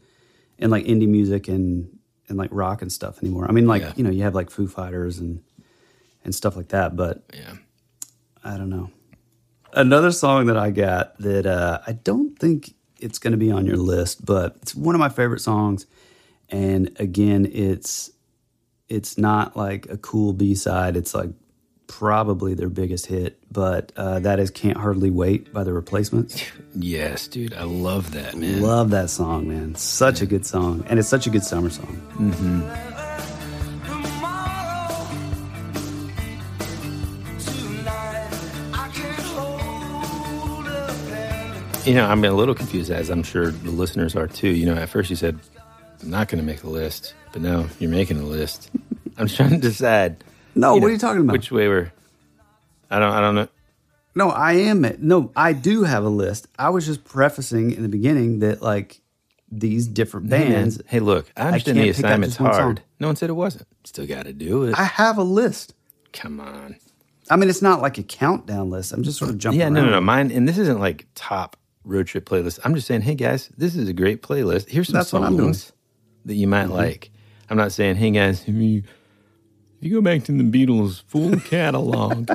[0.58, 3.46] in like indie music and, and like rock and stuff anymore.
[3.48, 3.94] I mean, like, Yeah.
[3.96, 5.44] you know, you have like Foo Fighters and,
[6.24, 7.54] and stuff like that, but yeah.
[8.44, 8.90] I don't know.
[9.72, 13.68] Another song that I got that uh, I don't think it's going to be on
[13.68, 15.86] your list, but it's one of my favorite songs.
[16.50, 18.10] And again, it's
[18.90, 20.96] it's not like a cool B side.
[20.96, 21.30] It's like
[21.88, 26.44] probably their biggest hit, but uh, that is "Can't Hardly Wait" by the Replacements.
[26.76, 28.62] Yes, dude, I love that, man.
[28.62, 29.76] Love that song, man.
[29.76, 32.02] Such a good song, and it's such a good summer song.
[41.86, 44.50] You know, I'm a little confused, as I'm sure the listeners are too.
[44.50, 45.40] You know, at first you said,
[46.06, 48.70] I'm not going to make a list, but now you're making a list.
[49.18, 50.24] I'm trying to decide.
[50.54, 51.34] No, what know, are you talking about?
[51.34, 51.92] Which way we're.
[52.92, 53.48] I don't, I don't know.
[54.14, 54.86] No, I am.
[55.00, 56.48] No, I do have a list.
[56.60, 59.02] I was just prefacing in the beginning that like
[59.52, 60.80] these different bands.
[60.86, 62.84] Hey, look, I understand can't the assignment's one hard.
[63.00, 63.68] No one said it wasn't.
[63.84, 64.78] Still got to do it.
[64.78, 65.74] I have a list.
[66.14, 66.76] Come on.
[67.32, 68.94] I mean, it's not like a countdown list.
[68.94, 69.60] I'm just sort of jumping.
[69.60, 69.90] Yeah, no, around.
[69.90, 70.02] no, no.
[70.02, 72.60] Mine, and this isn't like top road trip playlist.
[72.64, 74.70] I'm just saying, hey guys, this is a great playlist.
[74.70, 75.54] Here's some That's what I'm doing.
[75.56, 75.72] songs
[76.26, 77.12] that you might like.
[77.50, 81.40] I'm not saying, hey guys, if you, if you go back to the Beatles full
[81.46, 82.30] catalog,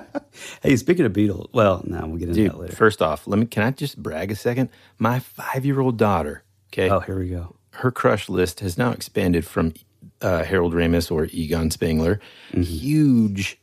[0.62, 2.52] Hey, speaking of Beatles, well, no, we'll get into dude.
[2.52, 2.76] that later.
[2.76, 3.46] First off, let me.
[3.46, 4.68] Can I just brag a second?
[4.98, 6.44] My five year old daughter.
[6.72, 6.88] Okay.
[6.88, 7.56] oh, here we go.
[7.72, 9.74] her crush list has now expanded from
[10.22, 12.20] uh, Harold Ramis or Egon Spengler.
[12.52, 12.62] Mm-hmm.
[12.62, 13.60] Huge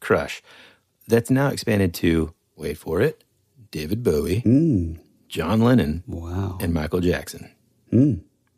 [0.00, 0.42] crush.
[1.08, 3.24] That's now expanded to, wait for it,
[3.70, 4.40] David Bowie,
[5.28, 6.14] John Lennon, Mm.
[6.20, 7.50] Wow, and Michael Jackson.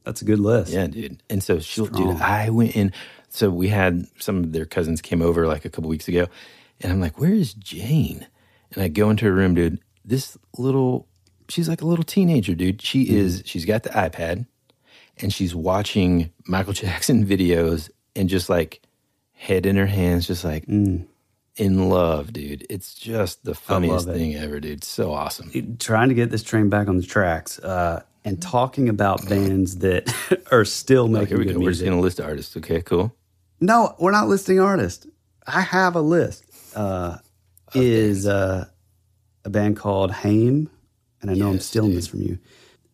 [0.04, 0.72] That's a good list.
[0.72, 1.22] Yeah, dude.
[1.30, 2.12] And so she'll, Strong.
[2.14, 2.92] dude, I went in.
[3.28, 6.26] So we had some of their cousins came over like a couple weeks ago,
[6.80, 8.26] and I'm like, "Where is Jane?"
[8.74, 9.78] And I go into her room, dude.
[10.04, 11.06] This little,
[11.48, 12.82] she's like a little teenager, dude.
[12.82, 13.16] She Mm-hmm.
[13.16, 13.42] is.
[13.46, 14.46] She's got the iPad,
[15.18, 18.82] and she's watching Michael Jackson videos and just like
[19.32, 21.06] head in her hands, just like Mm.
[21.56, 22.66] in love, dude.
[22.68, 24.84] It's just the funniest thing ever, dude.
[24.84, 25.76] So awesome.
[25.78, 30.12] Trying to get this train back on the tracks uh, and talking about bands that
[30.52, 31.60] are still making here we good go.
[31.60, 32.56] We're just gonna list artists.
[32.56, 33.14] Okay, cool.
[33.60, 35.06] No, we're not listing artists.
[35.46, 36.44] I have a list.
[36.74, 37.18] Uh,
[37.74, 38.66] is uh,
[39.44, 40.68] a band called Haim,
[41.20, 42.38] and I know I'm stealing this from you.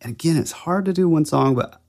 [0.01, 1.81] And again, it's hard to do one song, but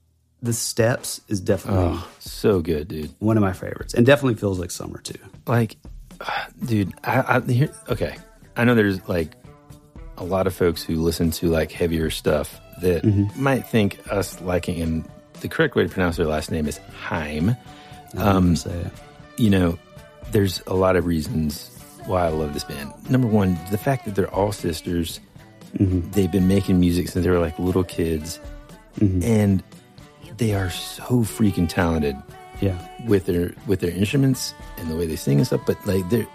[0.42, 3.14] the Steps is definitely Oh, so good, dude.
[3.20, 5.18] one of my favorites, and definitely feels like summer too.
[5.46, 5.76] Like,
[6.64, 7.72] dude, I, I here.
[7.88, 8.16] Okay,
[8.56, 9.34] I know there's like
[10.16, 13.42] a lot of folks who listen to like heavier stuff that Mm-hmm.
[13.42, 15.08] might think us liking, and
[15.40, 16.78] the correct way to pronounce their last name is
[17.08, 17.56] Haim.
[18.16, 18.92] Um, say it.
[19.36, 19.78] you know,
[20.32, 21.70] there's a lot of reasons
[22.06, 22.92] why I love this band.
[23.10, 25.20] Number one, the fact that they're all sisters.
[25.78, 26.10] Mm-hmm.
[26.10, 28.40] They've been making music since they were like little kids,
[28.98, 29.22] Mm-hmm.
[29.22, 29.62] and
[30.36, 32.16] they are so freaking talented
[32.60, 32.76] Yeah,
[33.06, 35.60] with their with their instruments and the way they sing and stuff.
[35.64, 36.26] But like they're,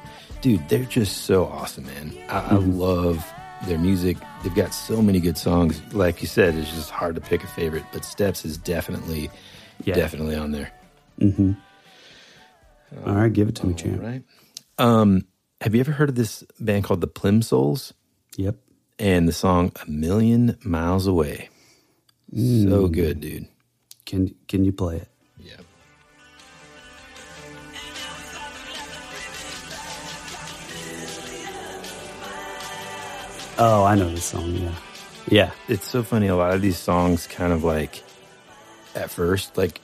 [0.42, 2.16] dude, they're just so awesome, man.
[2.30, 2.80] I, I Mm-hmm.
[2.80, 3.34] love
[3.66, 4.18] their music.
[4.44, 5.82] They've got so many good songs.
[5.94, 7.84] Like you said, it's just hard to pick a favorite.
[7.92, 9.30] But Steps is definitely,
[9.84, 9.96] Yeah.
[9.96, 10.72] definitely on there.
[13.06, 14.02] all right, give it to me, champ.
[14.02, 14.24] Right.
[14.78, 15.26] Um,
[15.62, 17.94] have you ever heard of this band called the Plimsouls?
[18.38, 18.58] Yep.
[19.00, 21.50] And the song "A Million Miles Away."
[22.34, 22.70] Mm.
[22.70, 23.48] So good, dude.
[24.06, 25.08] Can can you play it?
[33.58, 34.54] Oh, I know this song.
[34.56, 34.76] Yeah,
[35.30, 35.52] yeah.
[35.68, 36.28] It's so funny.
[36.28, 38.04] A lot of these songs, kind of like,
[38.96, 39.80] at first, like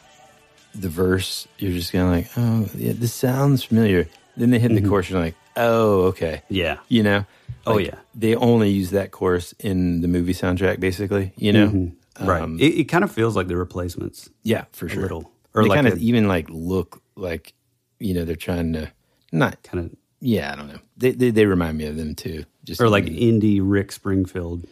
[0.76, 4.08] the verse, you're just kind of like, oh, yeah, this sounds familiar.
[4.36, 6.42] Then they hit the chorus, you're like, oh, okay.
[6.46, 6.54] Mm-hmm.
[6.56, 6.78] Yeah.
[6.90, 7.26] You know?
[7.66, 7.96] Oh, yeah.
[8.16, 11.68] They only use that chorus in the movie soundtrack, basically, you know?
[11.68, 12.26] Mm-hmm.
[12.28, 12.42] Right.
[12.42, 14.30] Um, it, it kind of feels like the replacements.
[14.44, 15.02] yeah, for sure.
[15.02, 15.32] little.
[15.54, 17.54] Or they like kind of even like look like,
[18.00, 18.92] you know, they're trying to
[19.32, 20.80] not, Kind of, yeah, I don't know.
[20.98, 22.46] They, they, they remind me of them too.
[22.64, 24.66] Just or like in- indie Rick Springfield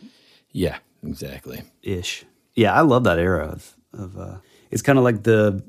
[0.51, 1.63] yeah, exactly.
[1.81, 2.25] ish.
[2.55, 4.17] Yeah, I love that era of of.
[4.17, 4.37] Uh,
[4.71, 5.63] it's kind of like the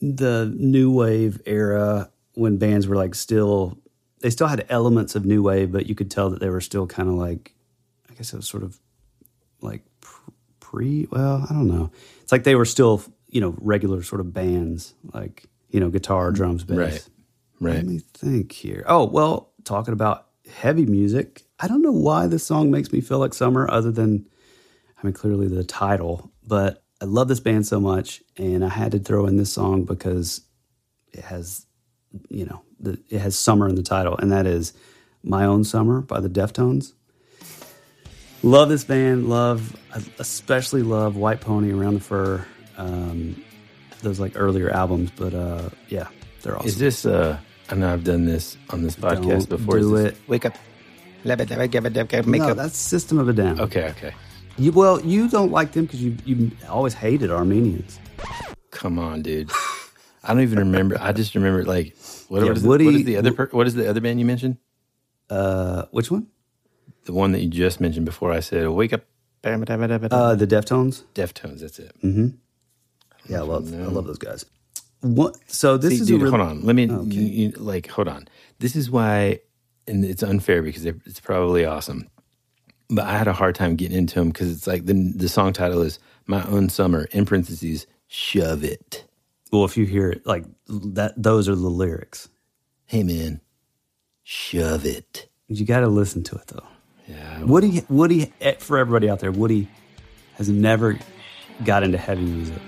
[0.00, 3.78] the new wave era when bands were like still
[4.20, 6.86] they still had elements of new wave, but you could tell that they were still
[6.86, 7.54] kind of like
[8.10, 8.78] I guess it was sort of
[9.60, 9.82] like
[10.60, 11.06] pre.
[11.10, 11.90] Well, I don't know.
[12.22, 16.30] It's like they were still you know regular sort of bands like you know guitar,
[16.32, 16.78] drums, bass.
[16.78, 17.08] Right.
[17.60, 17.76] Right.
[17.76, 18.84] Let me think here.
[18.86, 23.18] Oh, well, talking about heavy music, I don't know why this song makes me feel
[23.18, 24.26] like summer other than,
[24.98, 28.22] I mean, clearly the title, but I love this band so much.
[28.36, 30.42] And I had to throw in this song because
[31.12, 31.66] it has,
[32.28, 34.72] you know, the, it has summer in the title, and that is
[35.22, 36.92] My Own Summer by the Deftones.
[38.42, 39.28] Love this band.
[39.28, 43.42] Love, I especially love White Pony, Around the Fur, um,
[44.02, 45.10] those like earlier albums.
[45.16, 46.08] But uh, yeah,
[46.42, 46.68] they're awesome.
[46.68, 47.38] Is this uh
[47.70, 49.78] I know I've done this on this podcast Don't before.
[49.78, 50.28] Do this- it.
[50.28, 50.54] Wake up.
[51.24, 52.56] Make no, up.
[52.56, 53.58] that's System of a Down.
[53.58, 54.14] Okay, okay.
[54.58, 57.98] You, well, you don't like them because you you always hated Armenians.
[58.70, 59.50] Come on, dude.
[60.22, 60.96] I don't even remember.
[61.00, 61.96] I just remember like
[62.28, 64.20] what, Yeah, what is, the, what is the other per, what is the other band
[64.20, 64.58] you mentioned?
[65.30, 66.26] Uh, which one?
[67.06, 69.02] The one that you just mentioned before I said wake up.
[70.12, 71.04] Uh, the Deftones.
[71.14, 71.94] Deftones, that's it.
[73.28, 74.44] Yeah, I love I love those guys.
[75.04, 75.36] What?
[75.46, 76.62] So this See, is dude, a real, hold on.
[76.64, 77.10] Let me Okay.
[77.14, 78.26] you, you- like hold on.
[78.58, 79.40] This is why,
[79.86, 82.08] and it's unfair because it's probably awesome,
[82.88, 85.52] but I had a hard time getting into them because it's like the the song
[85.52, 87.86] title is "My Own Summer" in parentheses.
[88.08, 89.04] Shove it.
[89.52, 92.28] Well, if you hear it like that, those are the lyrics.
[92.86, 93.40] Hey man,
[94.22, 95.28] shove it.
[95.48, 96.66] You got to listen to it though.
[97.08, 97.42] Yeah.
[97.44, 99.68] Woody, Woody, eh, for everybody out there, Woody
[100.34, 100.98] has never
[101.64, 102.62] got into heavy music.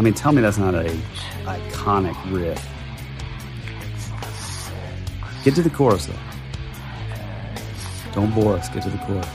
[0.00, 0.84] I mean, tell me that's not a
[1.44, 2.56] iconic riff.
[5.44, 6.14] Get to the chorus though.
[8.14, 8.70] Don't bore us.
[8.70, 9.26] Get to the chorus.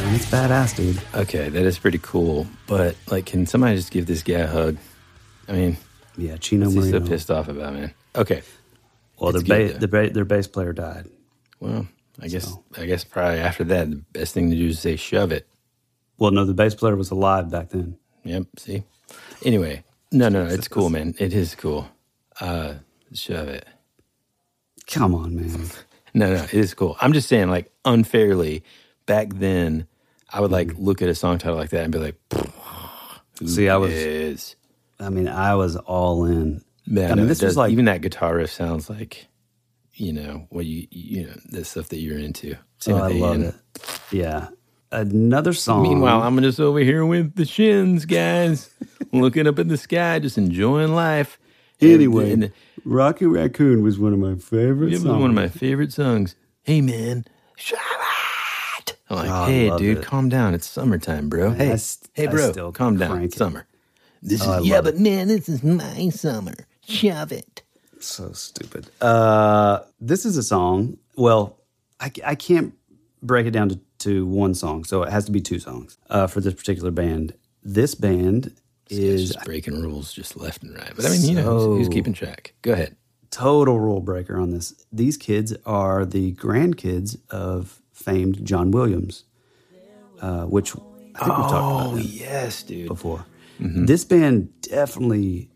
[0.00, 0.98] Man, it's badass, dude.
[1.14, 2.46] Okay, that is pretty cool.
[2.66, 4.78] But like, can somebody just give this guy a hug?
[5.46, 5.76] I mean,
[6.16, 7.92] Yeah, Chino what's he so pissed off about, man?
[8.14, 8.40] Okay.
[9.18, 11.10] Well, their, It's good, ba- their, ba- their bass player died.
[11.60, 11.86] Well,
[12.20, 15.32] I guess I guess probably after that, the best thing to do is say shove
[15.32, 15.46] it.
[16.18, 17.98] Well, no, the bass player was alive back then.
[18.24, 18.44] Yep.
[18.58, 18.82] See.
[19.44, 20.50] Anyway, no, no, no.
[20.52, 21.14] It's cool, man.
[21.18, 21.88] It is cool.
[22.40, 22.74] Uh,
[23.12, 23.66] shove it.
[24.86, 25.66] Come on, man.
[26.14, 26.96] No, no, it is cool.
[27.02, 28.64] I'm just saying, like, unfairly,
[29.04, 29.86] back then,
[30.32, 32.14] I would like look at a song title like that and be like,
[33.44, 34.56] See, I was- is?
[34.98, 36.64] I mean, I was all in.
[36.86, 39.26] Man, I mean, this it was like even that guitar riff sounds like
[39.96, 42.56] you know what you you know the stuff that you're into.
[42.88, 43.42] Oh, I love Ian.
[43.44, 43.54] it.
[44.12, 44.48] Yeah.
[44.92, 45.82] Another song.
[45.82, 48.70] Meanwhile, I'm just over here with the shins, guys,
[49.12, 51.38] looking up at the sky, just enjoying life.
[51.80, 52.52] And- Anyway, and
[52.84, 55.20] Rocky Raccoon was one of my favorite it was songs.
[55.20, 56.36] one of my favorite songs.
[56.62, 57.24] Hey, man,
[57.56, 57.78] shut
[58.78, 58.96] it.
[59.10, 60.04] I'm like, Oh, hey, dude, it.
[60.04, 60.54] calm down.
[60.54, 61.50] It's summertime, bro.
[61.50, 61.78] Hey, I
[62.14, 63.10] hey, bro, still calm down.
[63.10, 63.38] crank It's it.
[63.38, 63.66] summer.
[64.22, 66.54] This Oh, is yeah, love but man, this is my summer.
[66.88, 67.62] Shove it.
[68.00, 68.88] So stupid.
[69.00, 70.98] Uh, this is a song.
[71.16, 71.58] Well,
[72.00, 72.74] I, I can't
[73.22, 76.26] break it down to, to one song, so it has to be two songs uh,
[76.26, 77.34] for this particular band.
[77.62, 78.52] This band
[78.90, 80.92] It's is just breaking rules just left and right.
[80.94, 82.52] But I mean, you know, who's, who's keeping track?
[82.62, 82.96] Go ahead.
[83.30, 84.74] total rule breaker on this.
[84.92, 89.24] These kids are the grandkids of famed John Williams,
[90.20, 92.88] uh, which I think we talked about Oh yes, dude.
[92.88, 93.24] before.
[93.58, 95.48] This band definitely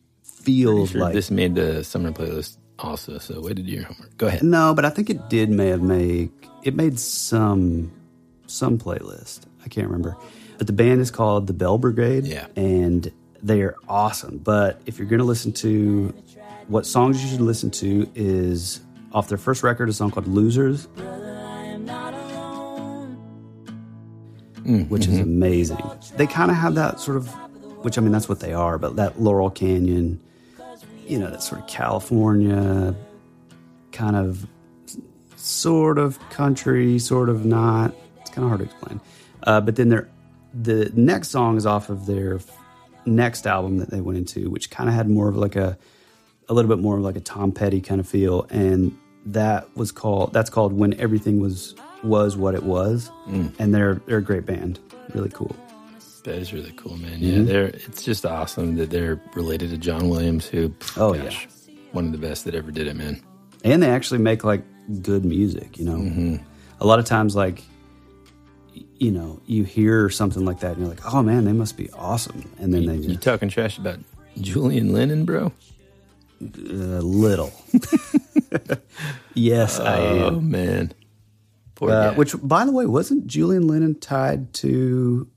[0.43, 3.18] feels Sure, like this made the summer playlist also.
[3.18, 4.16] So way to do your homework.
[4.16, 4.43] Go ahead.
[4.43, 6.30] No, but I think it did may have made
[6.62, 7.91] it made some
[8.47, 9.41] some playlist.
[9.64, 10.16] I can't remember.
[10.59, 12.26] But the band is called the Belle Brigade.
[12.26, 12.47] Yeah.
[12.57, 13.11] And
[13.43, 14.38] they are awesome.
[14.38, 16.14] But if you're gonna listen to
[16.68, 18.80] what songs you should listen to is
[19.12, 20.86] off their first record, a song called Losers.
[24.61, 24.82] Mm-hmm.
[24.84, 25.82] Which is amazing.
[26.16, 27.28] They kind of have that sort of,
[27.82, 30.20] which I mean, that's what they are, but that Laurel Canyon,
[31.11, 32.95] you know, that sort of California
[33.91, 34.47] kind of
[35.35, 37.93] sort of country, sort of not.
[38.21, 39.01] It's kind of hard to explain.
[39.43, 40.09] Uh, but then their
[40.55, 42.39] the next song is off of their
[43.07, 45.77] next album that they went into, which kind of had more of like a
[46.49, 48.97] a little bit more of like a Tom Petty kind of feel, and
[49.27, 53.11] that was called that's called when everything was was what it was,
[53.59, 54.79] and they're they're a great band,
[55.13, 55.57] really cool.
[56.25, 57.21] That is really cool, man.
[57.21, 57.25] Mm-hmm.
[57.39, 61.49] Yeah, they're it's just awesome that they're related to John Williams, who Oh, gosh,
[61.93, 63.21] one of the best that ever did it, man.
[63.64, 64.62] and they actually make like
[65.03, 66.39] good music you know
[66.81, 67.62] a lot of times like
[68.99, 71.89] you know you hear something like that and you're like oh man they must be
[71.93, 73.99] awesome and then You, they you just talking trash about
[74.41, 75.53] Julian Lennon, bro?
[76.41, 77.53] a little
[79.35, 80.93] yes i Oh man,
[81.83, 85.29] uh, which by the way wasn't julian lennon tied to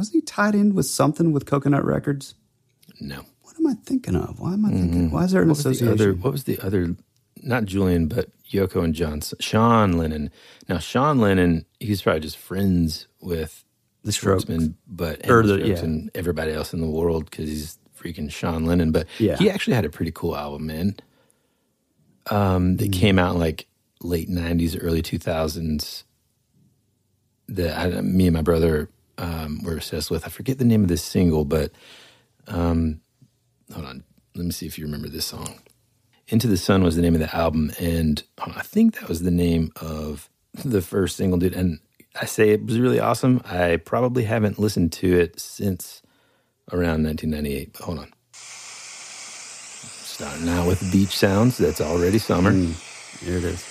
[0.00, 2.34] wasn't he tied in with something with coconut records
[3.00, 3.24] no.
[3.42, 5.64] what am i thinking of why am i thinking why is there an What was
[5.64, 6.12] the association other?
[6.14, 6.96] What was the other?
[7.42, 9.20] Not Julian, but Yoko and John.
[9.40, 10.30] Sean Lennon.
[10.68, 13.64] Now Sean Lennon, he's probably just friends with
[14.04, 14.44] The Strokes.
[14.44, 15.78] But and the yeah.
[15.78, 18.92] and everybody else in the world because he's freaking Sean Lennon.
[18.92, 19.36] But Yeah.
[19.36, 20.96] he actually had a pretty cool album, man.
[22.30, 23.66] Um, that came out in like
[24.02, 26.04] late '90s, early 2000s.
[27.48, 28.90] That I, me and my brother
[29.20, 30.26] um, were obsessed with.
[30.26, 31.70] I forget the name of this single, but
[32.48, 33.00] um,
[33.72, 34.04] hold on.
[34.34, 35.60] Let me see if you remember this song.
[36.28, 39.22] Into the Sun was the name of the album, and on, I think that was
[39.22, 40.30] the name of
[40.64, 41.54] the first single, dude.
[41.54, 41.80] And
[42.20, 43.42] I say it was really awesome.
[43.44, 46.02] I probably haven't listened to it since
[46.72, 47.74] around 1998.
[47.74, 48.12] But hold on.
[48.32, 51.58] Starting out with beach sounds.
[51.58, 52.52] That's already summer.
[52.52, 53.69] here it is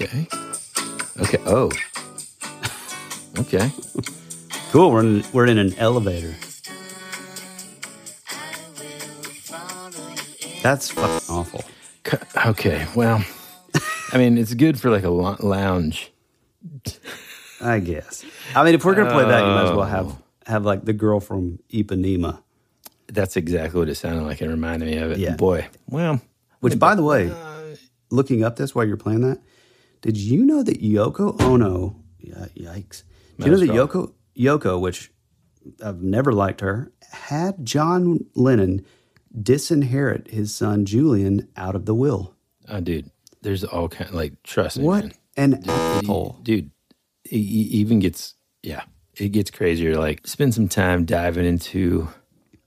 [0.00, 0.28] Okay.
[1.20, 1.38] Okay.
[1.44, 1.70] Oh.
[3.38, 3.70] Okay.
[4.70, 6.34] cool we're in, we're in an elevator
[10.62, 11.64] that's fucking awful
[12.46, 12.86] Okay.
[12.94, 13.24] Well,
[14.12, 16.12] I mean, it's good for like a lounge.
[17.60, 18.24] I guess.
[18.54, 19.84] I mean, if we're gonna play that, you might as well Oh.
[19.84, 22.40] have have like the girl from Ipanema.
[23.08, 24.40] That's exactly what it sounded like.
[24.40, 25.18] It reminded me of it.
[25.18, 25.34] Yeah.
[25.36, 25.66] Boy.
[25.88, 26.20] Well,
[26.60, 27.76] Which, by the way, uh,
[28.10, 29.38] looking up this while you're playing that,
[30.00, 31.96] did you know that Yoko Ono?
[32.18, 33.02] Yeah, yikes!
[33.38, 35.10] Do you know that Yoko Yoko, which
[35.84, 38.84] I've never liked her, had John Lennon
[39.42, 42.34] disinherit his son Julian out of the will?
[42.68, 43.10] oh, dude,
[43.42, 45.12] there's all kind like trust me, What man.
[45.36, 46.38] an It- asshole!
[46.42, 46.70] dude.
[47.24, 48.82] It, it even gets yeah,
[49.16, 49.96] it gets crazier.
[49.96, 52.08] Like spend some time diving into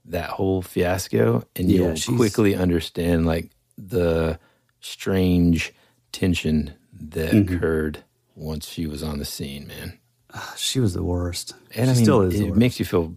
[0.06, 4.38] that whole fiasco, and Yeah, you'll she's- quickly understand like the
[4.80, 5.72] strange
[6.12, 6.74] tension
[7.10, 7.54] that Mm-hmm.
[7.54, 7.98] occurred
[8.34, 9.98] once she was on the scene, man.
[10.56, 11.54] She was the worst.
[11.74, 12.40] And she I mean, still is.
[12.40, 13.16] it makes you feel,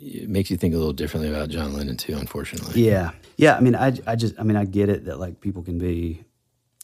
[0.00, 2.16] it makes you think a little differently about John Lennon too.
[2.16, 3.10] Unfortunately, Yeah.
[3.36, 3.56] Yeah.
[3.56, 6.24] I mean, I, I just, I mean, I get it that like people can be,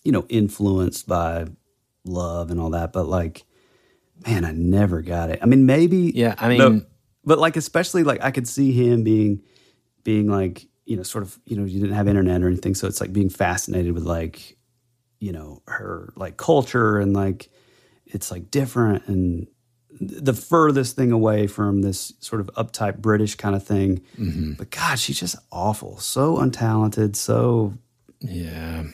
[0.04, 1.46] you know, influenced by
[2.04, 3.44] love and all that, but like,
[4.26, 5.38] man, I never got it.
[5.42, 6.86] I mean, maybe, Yeah, I mean-
[7.24, 9.42] but like, especially like I could see him being,
[10.04, 12.74] being like, you know, sort of, you know, you didn't have internet or anything.
[12.74, 14.56] So it's like being fascinated with like,
[15.20, 17.48] you know, her like culture and like,
[18.06, 19.46] it's like different and,
[20.02, 24.00] the furthest thing away from this sort of uptight British kind of thing.
[24.18, 24.52] Mm-hmm.
[24.54, 25.98] But God, she's just awful.
[25.98, 27.16] So untalented.
[27.16, 27.74] So
[28.20, 28.84] Yeah.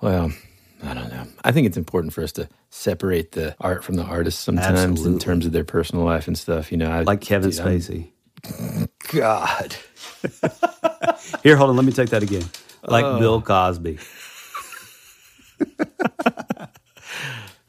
[0.00, 0.32] Well,
[0.82, 1.26] I don't know.
[1.44, 5.18] I think it's important for us to separate the art from the artist sometimes in
[5.20, 6.72] terms of their personal life and stuff.
[6.72, 8.10] You know, I, like Kevin dude, I'm- Spacey.
[9.12, 9.76] God.
[11.42, 11.76] Here, hold on.
[11.76, 12.44] Let me take that again.
[12.82, 13.18] Like Oh.
[13.18, 13.98] Bill Cosby.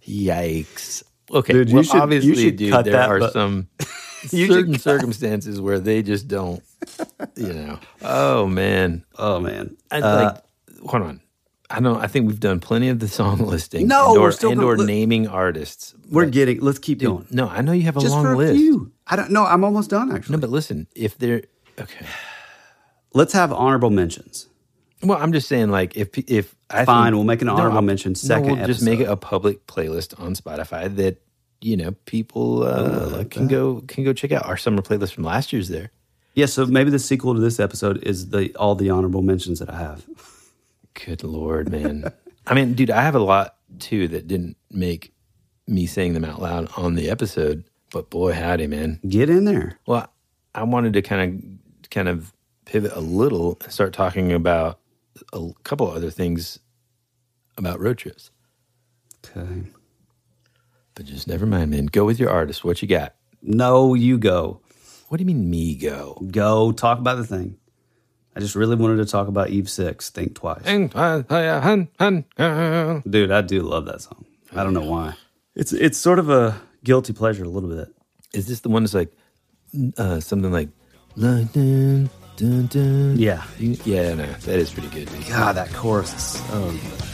[0.08, 1.04] Yikes.
[1.32, 1.54] Okay.
[1.54, 3.68] Dude, you well, should- you obviously, should dude, cut there that, are but- some
[4.32, 6.62] You certain circumstances where they just don't,
[7.36, 7.80] you know.
[8.04, 9.04] Oh, man.
[9.18, 9.76] Oh man.
[9.90, 11.22] I, Uh, like, hold on.
[11.72, 11.98] I don't.
[12.00, 13.88] I think we've done plenty of the song listing.
[13.88, 15.96] No, and we're still and gonna or li- naming artists.
[16.10, 16.60] we're But, getting.
[16.60, 17.28] Let's keep dude, going.
[17.32, 18.54] No, I know you have a Just long for a list.
[18.56, 18.92] few.
[19.08, 19.44] I don't know.
[19.46, 20.12] I'm almost done.
[20.12, 21.44] Actually, No, but listen, if they're
[21.80, 22.06] okay.
[23.16, 24.50] let's have honorable mentions.
[25.04, 27.82] Well, I'm just saying, like, if if I Fine, think- we'll make an honorable I'll-
[27.82, 31.22] mention No, second we'll just make it a public playlist on Spotify that
[31.62, 33.52] you know people uh, like can that.
[33.52, 34.46] go can go check out.
[34.46, 35.92] Our summer playlist from last year's there.
[36.36, 36.46] Yeah.
[36.46, 39.78] So maybe the sequel to this episode is the all the honorable mentions that I
[39.78, 40.06] have.
[41.06, 42.12] Good lord, man!
[42.46, 45.14] I mean, dude, I have a lot too that didn't make
[45.68, 47.64] me saying them out loud on the episode.
[47.94, 49.00] But boy, howdy, man!
[49.08, 49.80] Get in there.
[49.86, 50.12] Well,
[50.54, 51.22] I wanted to kind
[51.84, 52.34] of kind of
[52.66, 54.80] pivot a little and start talking about
[55.34, 56.60] a couple other things
[57.58, 58.32] about road trips.
[59.26, 59.64] Okay.
[60.96, 61.86] But just never mind, man.
[61.86, 62.64] Go with your artist.
[62.64, 63.16] What you got?
[63.42, 64.62] No, you go.
[65.08, 66.22] What do you mean, me go?
[66.32, 67.58] Go talk about the thing.
[68.36, 70.10] I just really wanted to talk about Eve Six.
[70.10, 70.62] Think twice,
[73.10, 73.32] dude.
[73.32, 74.26] I do love that song.
[74.54, 75.16] I don't know why.
[75.56, 77.90] It's it's sort of a guilty pleasure a little bit.
[78.34, 79.12] Is this the one that's like
[79.98, 80.70] uh, something like
[81.18, 81.48] like
[82.38, 83.16] dun, dun.
[83.18, 83.44] Yeah.
[83.60, 85.10] You- yeah, no, that is pretty good.
[85.30, 87.08] God, that chorus is so good.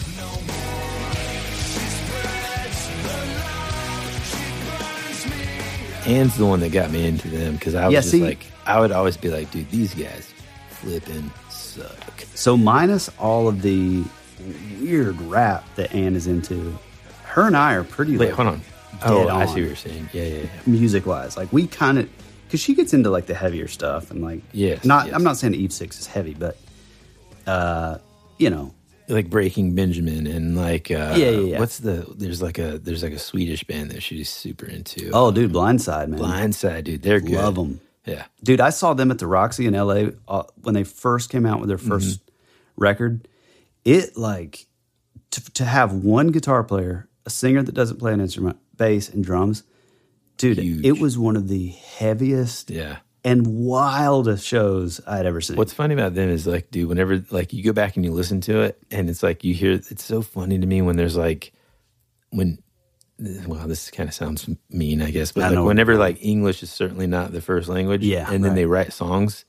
[6.05, 8.45] Ann's the one that got me into them because I was Yeah, just see- like,
[8.65, 10.34] I would always be like, dude, these guys
[10.70, 12.22] flipping suck.
[12.34, 14.03] So minus all of the
[14.80, 16.78] weird rap that Anne is into,
[17.26, 18.15] her and I are pretty.
[18.18, 18.61] Wait, like, hold on.
[19.03, 20.09] Oh, dead I see what you're saying.
[20.13, 20.49] Yeah, yeah, yeah.
[20.65, 22.09] Music wise, like we kind of,
[22.47, 25.05] because she gets into like the heavier stuff and like, yeah, not.
[25.07, 25.15] yes.
[25.15, 26.57] I'm not saying Eve Six is heavy, but,
[27.45, 27.97] uh,
[28.37, 28.73] you know,
[29.07, 31.59] Like Breaking Benjamin and like uh, Yeah, yeah, yeah.
[31.59, 32.05] What's the?
[32.17, 35.11] There's like a there's like a Swedish band that she's super into.
[35.13, 37.31] oh, dude, Blindside, man, Blindside, dude, they're good.
[37.31, 37.79] love them.
[38.05, 41.45] Yeah, Dude, I saw them at the Roxy in LA uh, when they first came
[41.45, 42.81] out with their 1st Mm-hmm.
[42.81, 43.27] record.
[43.83, 44.65] It like
[45.31, 49.25] to, to have one guitar player, a singer that doesn't play an instrument, bass and
[49.25, 49.63] drums.
[50.38, 50.85] Dude, Huge.
[50.85, 52.97] it was one of the heaviest yeah.
[53.23, 55.57] and wildest shows I'd ever seen.
[55.57, 58.39] What's funny about them is like, dude, whenever like you go back and you listen
[58.41, 59.71] to it, and it's like you hear.
[59.73, 61.53] It's so funny to me when there's like
[62.29, 62.59] when.
[63.47, 66.69] Well, this kind of sounds mean, I guess, but I like whenever like English is
[66.71, 68.55] certainly not the first language, Yeah, and then right.
[68.55, 69.43] they write songs,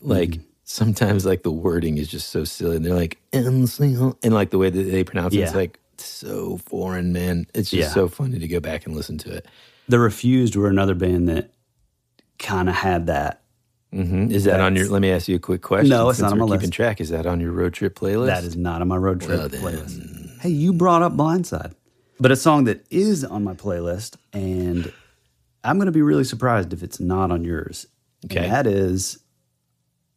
[0.00, 0.42] like Mm-hmm.
[0.62, 3.68] sometimes like the wording is just so silly, and they're like and
[4.32, 7.46] like the way that they pronounce it, it's like so foreign, man.
[7.54, 7.94] It's just Yeah.
[7.94, 9.46] so funny to go back and listen to it.
[9.88, 11.50] The Refused were another band that
[12.38, 13.42] kind of had that.
[13.92, 14.88] hmm Is that on your?
[14.88, 15.90] Let me ask you a quick question.
[15.90, 16.72] No, it's not on my keeping list.
[16.72, 17.00] track.
[17.00, 18.26] Is that on your road trip playlist?
[18.26, 20.40] That is not on my road trip Well, playlist.
[20.40, 21.74] Hey, you brought up Blindside,
[22.20, 24.92] but a song that is on my playlist, and
[25.62, 27.86] I'm going to be really surprised if it's not on yours.
[28.26, 28.44] Okay.
[28.44, 29.18] And that is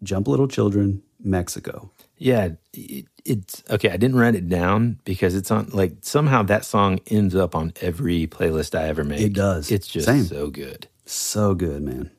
[0.03, 1.91] Jump Little Children, Mexico.
[2.18, 3.89] Yeah, it, it's okay.
[3.89, 7.74] I didn't write it down because it's on like somehow that song ends up on
[7.82, 9.22] every playlist I ever make.
[9.22, 9.72] It does.
[9.72, 10.24] It's just Same.
[10.24, 10.88] so good.
[11.05, 12.11] So good, man.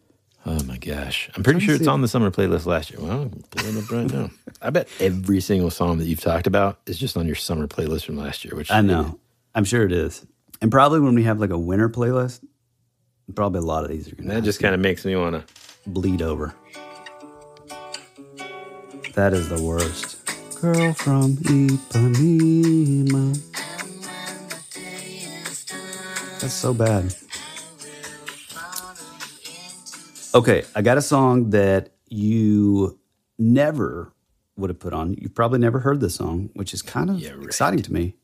[0.46, 1.28] Oh my gosh.
[1.34, 3.01] I'm pretty sure it's on the summer playlist last year.
[3.01, 4.30] Well, I'm pulling up right now.
[4.62, 8.07] I bet every single song that you've talked about is just on your summer playlist
[8.07, 9.18] from last year, which I know.
[9.55, 10.24] I'm sure it is.
[10.62, 12.40] And probably when we have like a winter playlist,
[13.34, 15.44] probably a lot of these are going that just kind of makes me want to.
[15.90, 16.55] bleed over.
[19.19, 20.25] That is the worst.
[20.61, 23.35] Girl from Ipanema.
[26.39, 27.12] That's so bad.
[30.37, 32.97] Okay, I got a song that you
[33.41, 34.12] never
[34.57, 35.14] would have put on.
[35.14, 37.43] You've probably never heard this song, which is kind of Yeah, right.
[37.43, 38.14] exciting to me.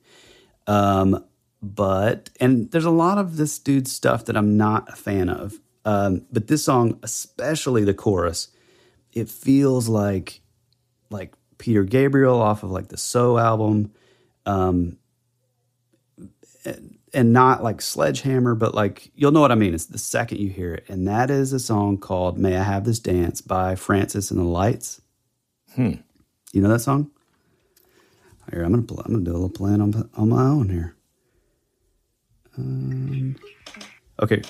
[0.69, 1.25] Um,
[1.61, 5.59] but and there's a lot of this dude's stuff that I'm not a fan of.
[5.85, 8.47] Um, but this song, especially the chorus,
[9.13, 10.41] it feels like
[11.15, 13.93] like Peter Gabriel off of like the So album,
[14.45, 14.99] um,
[17.13, 19.73] and, not like Sledgehammer, but like you'll know what I mean.
[19.75, 22.85] It's the second you hear it, and that is a song called "May I Have
[22.85, 25.01] This Dance" by Francis and the Lights.
[25.75, 25.93] Hmm.
[26.53, 27.11] You know that song?
[28.51, 30.95] Here, I'm gonna pl- I'm gonna do a little plan on on my own here.
[32.59, 33.37] Um,
[34.23, 34.43] okay,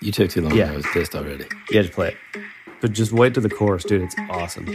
[0.00, 0.54] You took too long.
[0.54, 0.72] Yeah.
[0.72, 1.44] I was pissed already.
[1.70, 2.42] yeah, just play it.
[2.82, 4.02] But just wait to the chorus, dude.
[4.02, 4.66] It's awesome.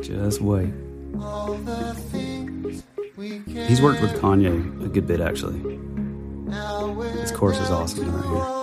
[0.00, 0.72] Just wait.
[3.66, 5.58] He's worked with Kanye a good bit, actually.
[7.14, 8.61] This chorus is awesome right here.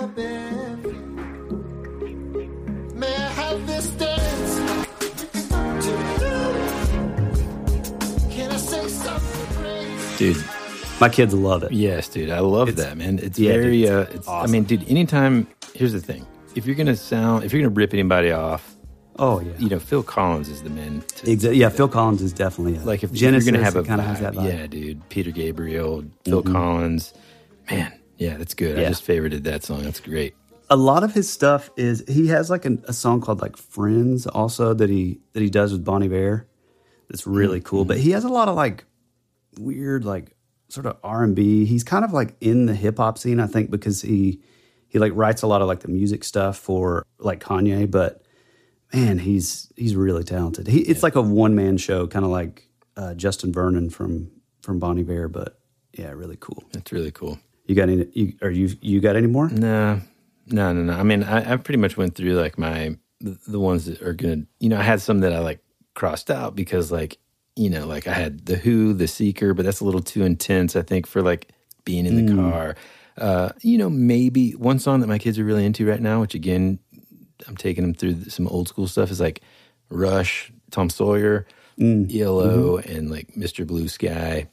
[10.20, 10.38] Dude,
[11.00, 11.72] My kids love it.
[11.72, 12.30] yes, dude.
[12.30, 13.20] I love It's- that, man.
[13.20, 16.28] It's yeah, very, dude, uh, it's it's, I mean, dude, anytime, here's the thing.
[16.56, 18.76] If you're going to sound, if you're going to rip anybody off,
[19.18, 19.52] Oh yeah.
[19.58, 21.02] you know, Phil Collins is the man.
[21.18, 23.76] To, Exa- yeah, Phil Collins is definitely a, like if, Genesis you're going to have
[23.76, 24.38] a kind of has that vibe.
[24.48, 24.58] Mm-hmm.
[24.60, 25.10] yeah, dude.
[25.10, 27.14] Peter Gabriel, Phil Collins,
[27.72, 28.78] man, yeah, that's good.
[28.80, 29.84] I just favorited that song.
[29.84, 30.36] That's great.
[30.70, 34.28] a lot of his stuff is he has like an, a song called like Friends
[34.28, 36.46] also that he that he does with Bon Iver.
[37.10, 37.86] That's really cool.
[37.86, 38.84] But he has a lot of like
[39.60, 40.36] weird like
[40.70, 41.66] sort of R and B.
[41.66, 44.42] He's kind of like in the hip hop scene, I think, because he
[44.88, 47.90] he like writes a lot of like the music stuff for like Kanye.
[47.90, 48.24] But
[48.94, 50.68] man, he's he's really talented.
[50.68, 54.32] He it's like a one man show, kind of like uh, Justin Vernon from
[54.62, 55.28] from Bon Iver.
[55.28, 55.60] But
[55.94, 56.64] yeah, really cool.
[56.72, 57.40] That's really cool.
[57.66, 58.08] You got any?
[58.14, 59.50] You, are you you got any more?
[59.50, 60.02] No,
[60.48, 60.94] no, no, no.
[60.94, 64.14] I mean, I, I pretty much went through like my the, the ones that are
[64.14, 64.44] gonna.
[64.60, 65.60] You know, I had some that I like
[65.94, 67.20] crossed out because like
[67.60, 70.78] you know, like I had the Who, the Seeker, but that's a little too intense.
[70.78, 71.50] I think for like
[71.84, 72.76] being in the car.
[73.18, 76.36] Uh, you know, maybe one song that my kids are really into right now, which
[76.36, 76.80] again,
[77.48, 79.42] I'm taking them through some old school stuff, is like
[79.90, 81.46] Rush, Tom Sawyer,
[81.78, 83.68] ELO, and like Mr.
[83.68, 84.48] Blue Sky.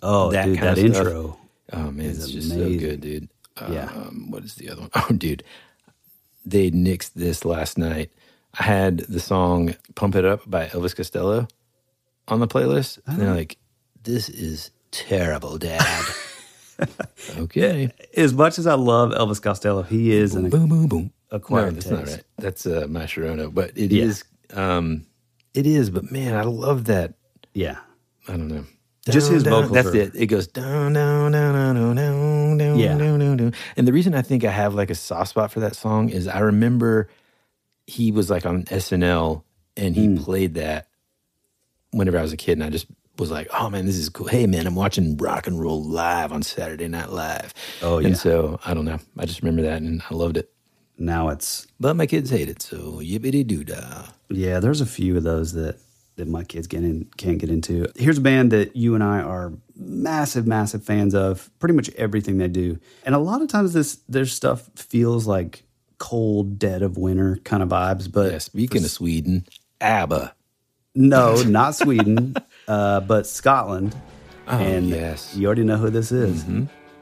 [0.00, 1.36] Oh, That dude, that intro.
[1.72, 3.28] Oh man, is it's just so good, dude.
[3.60, 3.86] Yeah.
[3.86, 4.90] Um, what is the other one?
[4.94, 5.42] Oh, dude,
[6.46, 8.12] they nixed this last night.
[8.58, 11.48] I had the song "Pump It Up" by Elvis Costello
[12.30, 13.56] on the playlist, and they're like,
[14.02, 16.04] "This is terrible, Dad."
[17.36, 21.12] okay, As much as I love Elvis Costello, he is an boom, boom, boom.
[21.30, 22.24] acquired no, that's not right.
[22.38, 24.04] That's uh, my Sharona, but it Yeah.
[24.04, 24.24] is.
[24.54, 25.06] Um,
[25.54, 27.14] it is, but man, I love that.
[27.54, 27.78] Yeah.
[28.28, 28.64] I don't know.
[29.08, 30.12] Just his Down, vocals That's are- it.
[30.14, 32.96] It goes down, down, down, down, down, down, down, Yeah.
[32.96, 33.54] down, down, down.
[33.76, 36.28] And the reason I think I have like a soft spot for that song is
[36.28, 37.08] I remember
[37.86, 39.42] he was like on SNL
[39.76, 40.22] and he Mm.
[40.22, 40.86] played that
[41.92, 42.86] whenever I was a kid, and I just
[43.18, 46.32] was like, "Oh man, this is cool." Hey man, I'm watching rock and roll live
[46.32, 47.52] on Saturday Night Live.
[47.82, 48.08] Oh, yeah.
[48.08, 48.98] And so I don't know.
[49.18, 50.50] I just remember that, and I loved it.
[50.98, 54.06] Now it's But my kids hate it, so yippity doo dah.
[54.28, 54.60] yeah.
[54.60, 55.78] There's a few of those that
[56.16, 57.86] that my kids get in can't get into.
[57.96, 61.50] Here's a band that you and I are massive, massive fans of.
[61.58, 65.62] Pretty much everything they do, and a lot of times this their stuff feels like
[65.98, 68.10] cold, dead of winter kind of vibes.
[68.10, 69.46] But Yeah, speaking of Sweden,
[69.80, 70.34] ABBA.
[70.94, 72.34] No, not Sweden,
[72.68, 73.94] uh, but Scotland.
[74.48, 75.34] Oh, and yes.
[75.36, 76.44] you already know who this is.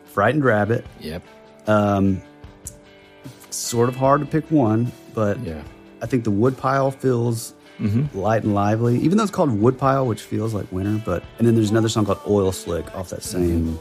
[0.07, 0.85] Frightened Rabbit.
[1.01, 1.23] Yep.
[1.67, 2.21] Um,
[3.51, 5.63] sort of hard to pick one, but Yeah.
[6.03, 7.55] I think the Woodpile feels
[8.15, 11.01] light and lively, even though it's called Woodpile, which feels like winter.
[11.05, 13.79] But and then there's another song called Oil Slick off that same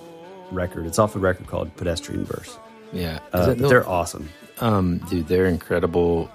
[0.51, 0.85] record.
[0.85, 2.57] It's off a record called Pedestrian Verse.
[2.93, 3.19] Yeah.
[3.33, 4.29] Uh, the- they're awesome.
[4.61, 6.31] Um, dude, they're incredible.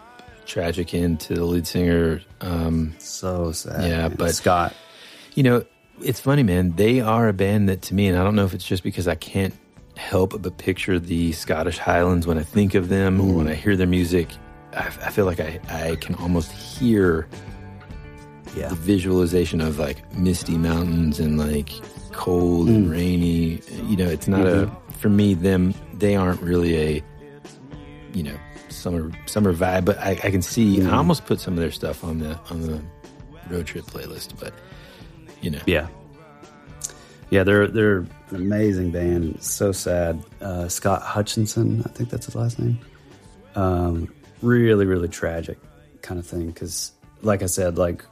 [0.46, 2.20] Tragic end to the lead singer.
[2.40, 3.82] Um, So sad.
[3.88, 4.14] Yeah, man.
[4.18, 4.74] but- Scott.
[5.34, 5.64] you know,
[6.02, 6.72] it's funny, man.
[6.76, 9.06] They are a band that, to me, and I don't know if it's just because
[9.06, 9.54] I can't
[9.96, 13.76] help but picture the Scottish Highlands when I think of them or when I hear
[13.76, 14.28] their music.
[14.74, 17.28] I, I feel like I, I can almost hear
[18.56, 18.68] Yeah.
[18.68, 21.70] the visualization of like misty mountains and like
[22.12, 23.60] cold and rainy.
[23.86, 25.34] You know, it's not a for me.
[25.34, 27.02] Them they aren't really a
[28.14, 28.36] you know
[28.74, 30.82] summer summer vibe, but I, I can see.
[30.82, 32.82] I almost put some of their stuff on the on the
[33.50, 34.52] road trip playlist, but
[35.40, 35.88] you know, Yeah.
[37.30, 39.42] Yeah, they're they're an amazing band.
[39.42, 40.22] So sad.
[40.40, 42.78] Uh, Scott Hutchinson, I think that's his last name.
[43.54, 44.12] Um,
[44.42, 45.58] really, really tragic
[46.02, 46.48] kind of thing.
[46.48, 46.92] Because,
[47.22, 48.04] like I said, like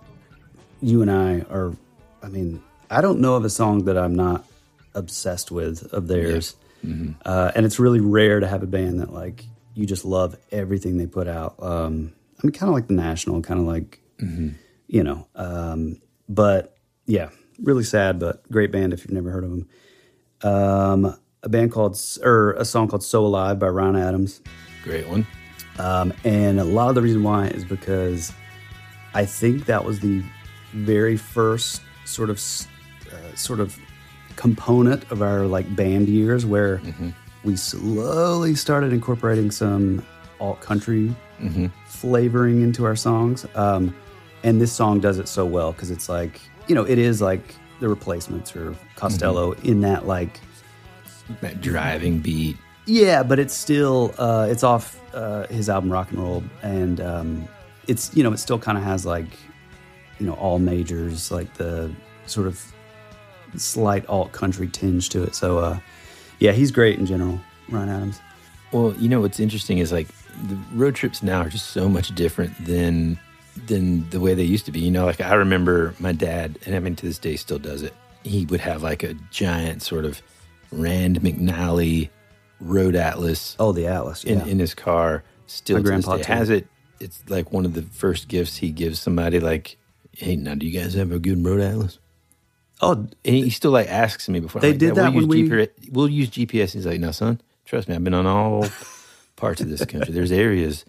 [0.80, 1.74] you and I are.
[2.22, 4.44] I mean, I don't know of a song that I'm not
[4.94, 6.54] obsessed with of theirs,
[7.26, 9.44] uh, and it's really rare to have a band that like
[9.80, 11.54] you just love everything they put out.
[11.60, 15.26] Um, I mean, kind of like the National, kind of like you know.
[15.34, 16.76] Um, but
[17.06, 17.30] yeah,
[17.62, 19.68] really sad, but great band if you've never heard of them.
[20.42, 24.40] Um, a band called, or a song called "So Alive" by Ryan Adams,
[24.84, 25.26] great one.
[25.78, 28.32] um, and a lot of the reason why is because
[29.14, 30.22] I think that was the
[30.72, 32.36] very first sort of
[33.10, 33.78] uh, sort of
[34.36, 36.80] component of our like band years where
[37.44, 40.04] we slowly started incorporating some
[40.40, 41.14] alt country
[41.86, 43.46] flavoring into our songs.
[43.54, 43.94] Um,
[44.42, 47.54] and this song does it so well because it's like, you know, it is like
[47.80, 50.38] the replacements or Costello in that like
[51.40, 52.56] That driving beat.
[52.86, 57.48] yeah, but it's still uh, it's off uh, his album Rock and Roll, and um,
[57.88, 59.26] it's you know it still kind of has like
[60.18, 61.90] you know all majors like the
[62.26, 62.62] sort of
[63.56, 65.34] slight alt country tinge to it.
[65.34, 65.78] So uh,
[66.40, 68.20] yeah, he's great in general, Ryan Adams.
[68.72, 70.08] Well, you know what's interesting is like
[70.48, 73.18] the road trips now are just so much different than
[73.66, 74.80] than the way they used to be.
[74.80, 77.82] You know, like I remember my dad, and I mean to this day still does
[77.82, 77.94] it.
[78.24, 80.20] He would have like a giant sort of
[80.72, 82.10] Rand McNally
[82.60, 84.24] Road Atlas Oh, the Atlas.
[84.24, 84.46] in, Yeah.
[84.46, 85.24] in his car.
[85.46, 86.68] Still My grandpa, has it.
[87.00, 89.40] It's like one of the first gifts he gives somebody.
[89.40, 89.76] Like,
[90.16, 91.98] hey, now do you guys have a good Road Atlas?
[92.82, 92.92] Oh,
[93.24, 94.60] And he still like asks me before.
[94.60, 95.90] They like, did "Yeah, that we'll when use we- GPS.
[95.92, 96.72] We'll use GPS.
[96.72, 97.94] He's like, no, son, trust me.
[97.94, 98.66] I've been on all
[99.36, 100.12] parts of this country.
[100.12, 100.84] There's areas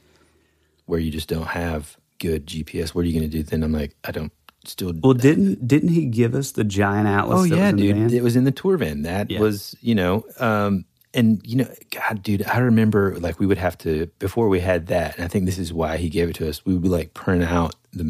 [0.86, 2.90] where you just don't have good GPS.
[2.96, 3.64] What are you going to do then?
[3.64, 4.32] I'm like, I don't.
[4.64, 7.40] Still, well, didn't didn't he give us the giant Atlas?
[7.40, 8.14] oh yeah, was in the dude.
[8.14, 9.02] It was in the tour van.
[9.02, 9.40] That Yeah.
[9.40, 10.86] was, you know, um,
[11.16, 14.86] and you know, God, dude, I remember like we would have to before we had
[14.88, 16.64] that, and I think this is why he gave it to us.
[16.64, 18.04] We would like print out the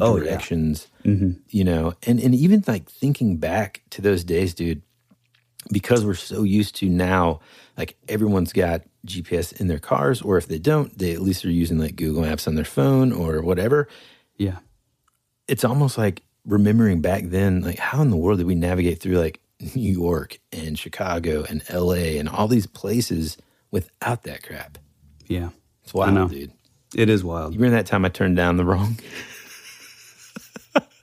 [0.00, 0.24] Oh, yeah.
[0.24, 1.32] directions, mm-hmm.
[1.48, 4.82] you know, and and even like thinking back to those days, dude,
[5.72, 7.40] because we're so used to now,
[7.76, 11.50] like everyone's got GPS in their cars, or if they don't, they at least are
[11.50, 13.88] using like Google Maps on their phone or whatever
[14.38, 14.58] yeah.
[15.48, 19.18] it's almost like remembering back then, like how in the world did we navigate through
[19.18, 19.40] like
[19.74, 23.36] New York and Chicago and LA and all these places
[23.70, 24.78] without that crap?
[25.26, 25.50] Yeah.
[25.82, 26.28] It's I wild, know.
[26.28, 26.52] dude.
[26.94, 27.52] It is wild.
[27.52, 28.98] You remember that time I turned down the wrong?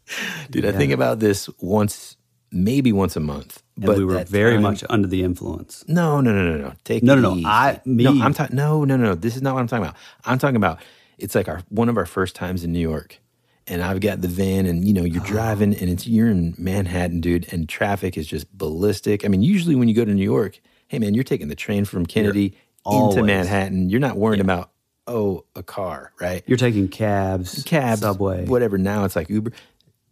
[0.49, 2.17] dude, I think about this once,
[2.51, 3.61] maybe once a month.
[3.77, 5.83] And but we were very time- much under the influence.
[5.87, 6.73] No, no, no, no, no.
[6.83, 7.47] Take No, no, no.
[7.47, 8.03] I- me.
[8.05, 8.55] No, I'm talking.
[8.55, 9.15] No, no, no.
[9.15, 9.95] This is not what I'm talking about.
[10.23, 10.79] I'm talking about.
[11.17, 13.19] It's like our one of our first times in New York,
[13.67, 15.05] and I've got the van, and you know Oh.
[15.05, 19.25] you're driving, and it's you're in Manhattan, dude, and traffic is just ballistic.
[19.25, 21.83] I mean, usually when you go to New York, hey man, you're taking the train
[21.85, 23.89] from Kennedy always- into Manhattan.
[23.89, 24.71] You're not worrying about
[25.07, 26.43] oh a car, right?
[26.47, 28.45] You're taking cabs, cabs, subway.
[28.45, 28.77] whatever.
[28.77, 29.51] Now it's like Uber.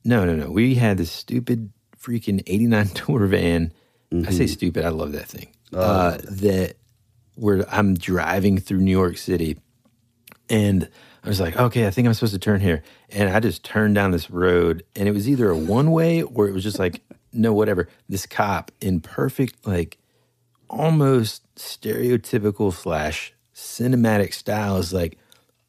[0.05, 0.49] No, no, no.
[0.51, 3.71] We had this stupid freaking '89 tour van.
[4.11, 4.31] I Mm-hmm.
[4.31, 4.85] say stupid.
[4.85, 5.47] I love that thing.
[5.73, 6.75] Oh, uh, that
[7.35, 9.57] where I'm driving through New York City,
[10.49, 10.87] and
[11.23, 13.95] I was like, okay, I think I'm supposed to turn here, and I just turned
[13.95, 17.01] down this road, and it was either a one way or it was just like
[17.33, 17.87] no, whatever.
[18.07, 19.97] This cop in perfect like
[20.69, 25.17] almost stereotypical slash cinematic style is like,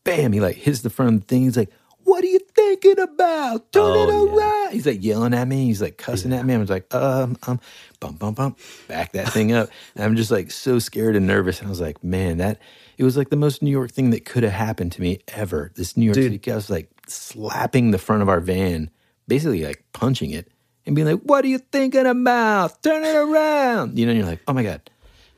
[0.05, 1.43] bam, he like hits the front of the thing.
[1.43, 1.71] He's like,
[2.05, 2.41] what do you
[2.81, 3.73] thinking about?
[3.73, 4.65] Turn it Oh, yeah.
[4.65, 4.73] around.
[4.73, 5.67] He's like yelling at me.
[5.67, 6.55] He's like cussing at me.
[6.55, 7.61] I was like, um, um,
[8.01, 8.59] bump, bump, bump,
[8.89, 9.69] back that thing up.
[9.95, 11.59] And I'm just like so scared and nervous.
[11.61, 12.61] And I was like, man, that
[12.99, 15.73] it was like the most New York thing that could have happened to me ever.
[15.75, 16.25] This New York Dude.
[16.25, 18.91] City guy was like slapping the front of our van,
[19.29, 20.49] basically like punching it
[20.87, 22.83] and being like, what are you thinking about?
[22.83, 23.99] Turn it around.
[23.99, 24.81] You know, and you're like, oh my God.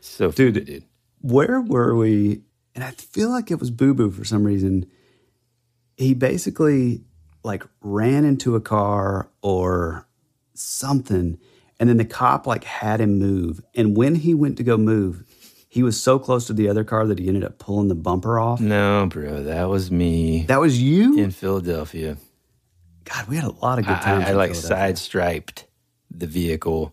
[0.01, 0.55] So Dude.
[0.55, 0.85] dude, dude.
[1.21, 2.43] where were we?
[2.75, 4.87] And I feel like it was Boo Boo for some reason.
[5.97, 7.05] He basically
[7.47, 10.07] like ran into a car or
[10.53, 11.39] something,
[11.81, 13.63] and then the cop like had him move.
[13.75, 15.25] And when he went to go move,
[15.69, 18.39] he was so close to the other car that he ended up pulling the bumper
[18.39, 18.61] off.
[18.61, 21.19] No, bro, that was me That was you?
[21.19, 22.19] in Philadelphia.
[23.05, 24.27] God, we had a lot of good times.
[24.27, 25.67] I in like side striped
[26.11, 26.93] the vehicle,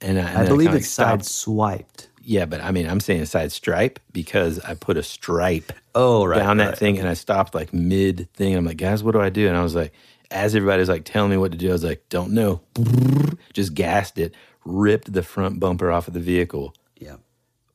[0.00, 2.08] and I, and I believe kinda, it's side swiped.
[2.24, 6.38] Yeah, but I mean, I'm saying side stripe because I put a stripe Oh, right,
[6.38, 6.78] down that right.
[6.78, 8.54] thing, and I stopped like mid thing.
[8.54, 9.48] I'm like, guys, what do I do?
[9.48, 9.92] And I was like,
[10.30, 12.60] as everybody's like telling me what to do, I was like, don't know.
[13.52, 16.74] Just gassed it, ripped the front bumper off of the vehicle.
[16.96, 17.16] Yeah.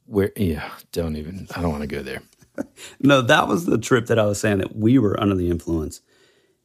[0.06, 1.48] Where, yeah, don't even.
[1.56, 2.22] I don't want to go there.
[3.00, 6.02] No, that was the trip that I was saying that we were under the influence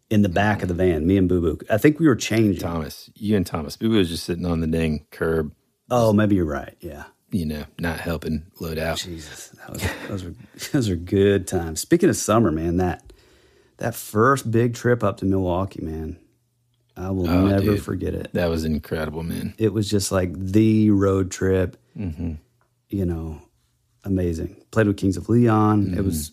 [0.09, 0.93] in the back of the mm-hmm.
[0.93, 1.59] van, me and Boo Boo.
[1.68, 2.62] I think we were changing.
[2.62, 5.53] Thomas, you and Thomas, Boo Boo was just sitting on the dang curb,
[5.95, 6.74] Oh, maybe you're right.
[6.80, 7.05] Yeah.
[7.33, 8.99] You know, not helping load out.
[8.99, 10.35] Jesus, that was, those were
[10.72, 11.80] those were good times.
[11.80, 13.12] Speaking of summer, man, that
[13.78, 16.18] that first big trip up to Milwaukee, man,
[16.97, 17.83] I will Oh, never dude.
[17.83, 18.28] forget it.
[18.35, 19.55] That was incredible, man.
[19.59, 21.76] It was just like the road trip.
[21.99, 22.35] Mm-hmm.
[22.91, 23.41] You know,
[24.05, 24.62] amazing.
[24.70, 25.83] Played with Kings of Leon.
[25.83, 26.05] It mm-hmm.
[26.05, 26.33] was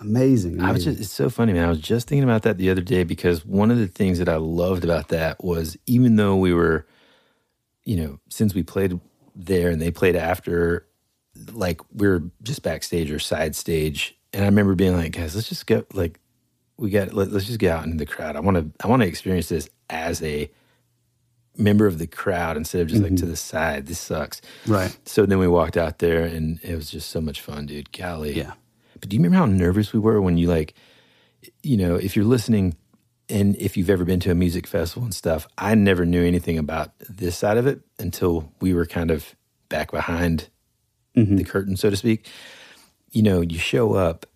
[0.00, 0.60] amazing.
[0.60, 1.66] I was just, it's so funny, man.
[1.66, 4.28] I was just thinking about that the other day because one of the things that
[4.28, 6.86] I loved about that was even though we were,
[7.84, 8.98] you know, since we played
[9.34, 10.86] there and they played after,
[11.52, 14.16] like we are just backstage or side stage.
[14.32, 16.20] And I remember being like, guys, let's just go, like,
[16.76, 18.36] we got, let, let's just get out into the crowd.
[18.36, 20.50] I want to, I want to experience this as a
[21.56, 23.30] member of the crowd instead of just like to mm-hmm.
[23.30, 23.86] the side.
[23.86, 24.40] This sucks.
[24.66, 24.96] right.
[25.04, 27.92] So then we walked out there and it was just so much fun, dude.
[27.92, 28.36] Golly.
[28.36, 28.52] Yeah.
[28.98, 30.74] But do you remember how nervous we were when you like,
[31.62, 32.76] you know, if you're listening
[33.30, 36.58] and if you've ever been to a music festival and stuff, I never knew anything
[36.58, 39.34] about this side of it until we were kind of
[39.68, 40.48] back behind
[41.16, 41.36] mm-hmm.
[41.36, 42.28] the curtain, so to speak.
[43.10, 44.26] You know, you show up,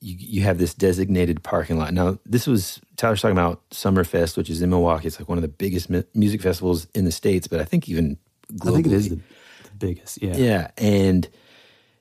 [0.00, 1.92] you you have this designated parking lot.
[1.94, 5.06] Now, this was Tyler's talking about Summerfest, which is in Milwaukee.
[5.06, 7.88] It's like one of the biggest mu- music festivals in the states, but I think
[7.88, 8.18] even
[8.52, 8.68] globally.
[8.68, 10.22] I think it is the, the biggest.
[10.22, 10.36] Yeah.
[10.36, 11.28] Yeah, and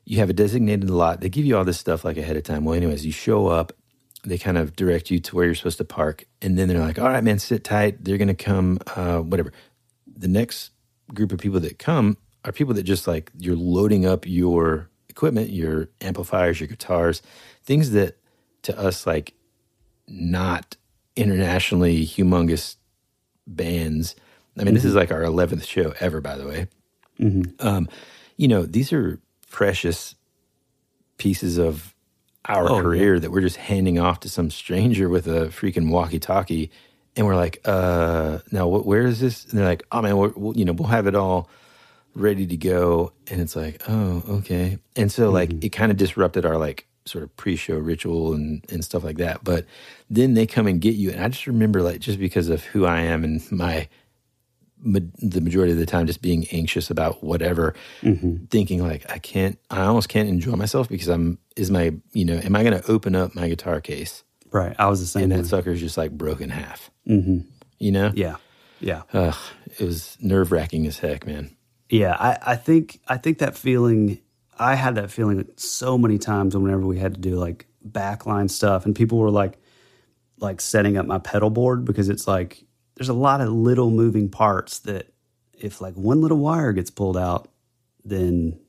[0.05, 1.21] you have a designated lot.
[1.21, 2.65] They give you all this stuff like ahead of time.
[2.65, 3.73] Well, anyways, you show up.
[4.23, 6.99] They kind of direct you to where you're supposed to park, and then they're like,
[6.99, 8.03] "All right, man, sit tight.
[8.03, 8.79] They're gonna come.
[8.95, 9.51] Uh, whatever."
[10.05, 10.71] The next
[11.13, 15.49] group of people that come are people that just like you're loading up your equipment,
[15.49, 17.21] your amplifiers, your guitars,
[17.63, 18.17] things that
[18.63, 19.33] to us like
[20.07, 20.77] not
[21.15, 22.75] internationally humongous
[23.47, 24.15] bands.
[24.57, 26.67] I mean, this is like our 11th show ever, by the way.
[27.59, 27.87] Um,
[28.37, 29.19] you know, these are
[29.49, 30.15] precious
[31.17, 31.93] pieces of
[32.47, 36.71] our Oh, career that we're just handing off to some stranger with a freaking walkie-talkie,
[37.15, 40.33] and we're like, "Uh, now wh- where is this?" And they're like, "Oh man, we're,
[40.35, 41.49] we'll, you know, we'll have it all
[42.15, 46.45] ready to go." And it's like, "Oh, okay." And so, like, it kind of disrupted
[46.45, 49.43] our like sort of pre-show ritual and and stuff like that.
[49.43, 49.65] But
[50.09, 52.85] then they come and get you, and I just remember like just because of who
[52.85, 53.87] I am and my
[54.81, 57.73] ma- the majority of the time just being anxious about whatever
[58.49, 62.37] thinking like i can't i almost can't enjoy myself because i'm is my you know
[62.43, 64.23] am i going to open up my guitar case
[64.53, 64.75] Right.
[64.77, 65.23] I was the same.
[65.23, 67.39] and that sucker's just like broken half mm-hmm.
[67.79, 68.35] you know Yeah.
[68.81, 69.03] Yeah.
[69.13, 69.35] Ugh,
[69.79, 71.55] it was nerve-wracking as heck man
[71.89, 74.19] Yeah, I, I think I think that feeling
[74.59, 78.85] I had that feeling so many times whenever we had to do like backline stuff
[78.85, 79.57] and people were like
[80.39, 82.63] like setting up my pedal board because it's like
[83.01, 85.07] there's a lot of little moving parts that
[85.57, 87.49] if like one little wire gets pulled out,
[88.05, 88.59] then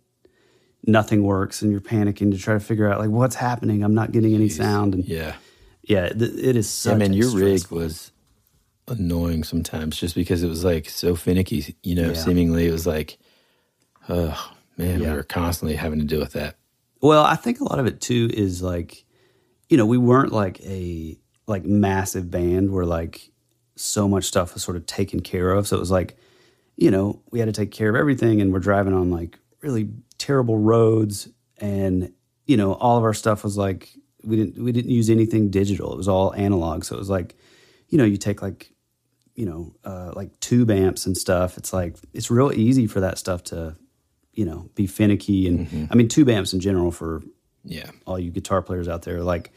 [0.86, 3.84] nothing works and you're panicking to try to figure out like what's happening.
[3.84, 5.34] I'm not getting any sound and yeah
[5.82, 8.10] yeah, th- it is such yeah man a your rig was
[8.88, 12.14] annoying sometimes just because it was like so finicky you know Yeah.
[12.14, 13.18] seemingly it was like
[14.08, 15.10] oh man Yeah.
[15.10, 16.56] we were constantly having to deal with that
[17.02, 19.04] Well, I think a lot of it too is like,
[19.68, 23.28] you know, we weren't like a like massive band where like
[23.76, 25.66] so much stuff was sort of taken care of.
[25.66, 26.16] So it was like,
[26.76, 29.88] you know, we had to take care of everything and we're driving on like really
[30.18, 32.12] terrible roads and
[32.46, 33.90] you know, all of our stuff was like
[34.24, 35.92] we didn't we didn't use anything digital.
[35.92, 36.84] It was all analog.
[36.84, 37.36] So it was like,
[37.88, 38.72] you know, you take like
[39.34, 41.56] you know, uh, like tube amps and stuff.
[41.56, 43.76] It's like it's real easy for that stuff to,
[44.32, 45.48] you know, be finicky.
[45.48, 47.22] And I mean, tube amps in general for
[47.64, 49.52] yeah all you guitar players out there, like,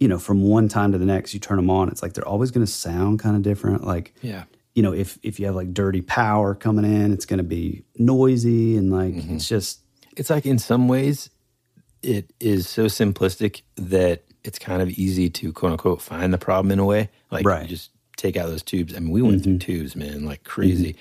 [0.00, 1.88] you know, from one time to the next, you turn them on.
[1.88, 3.84] It's like they're always going to sound kind of different.
[3.84, 4.44] Like, yeah.
[4.74, 7.84] you know, if if you have like dirty power coming in, it's going to be
[7.96, 9.36] noisy and like mm-hmm.
[9.36, 9.80] it's just
[10.16, 11.30] it's like in some ways
[12.02, 16.70] it is so simplistic that it's kind of easy to quote unquote find the problem
[16.70, 17.10] in a way.
[17.30, 17.62] Like Right.
[17.62, 18.94] you just take out those tubes.
[18.94, 19.72] I mean we went through mm-hmm.
[19.72, 20.92] tubes man like crazy.
[20.92, 21.00] Mm-hmm.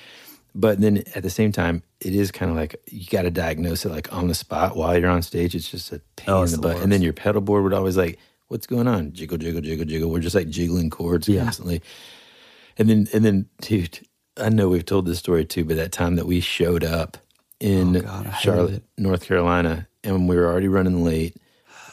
[0.55, 3.85] But then at the same time it is kind of like you got to diagnose
[3.85, 6.49] it like on the spot while you're on stage it's just a pain Oh, in
[6.49, 6.77] the the butt.
[6.77, 8.17] And then your pedal board would always like
[8.47, 9.13] what's going on?
[9.13, 10.09] Jiggle jiggle jiggle jiggle.
[10.11, 11.43] We're just like jiggling cords Yeah.
[11.43, 11.81] constantly.
[12.77, 13.99] And then and then dude
[14.39, 17.17] i know we've told this story too but that time that we showed up
[17.59, 21.35] in Oh, God, charlotte north carolina and we were already running late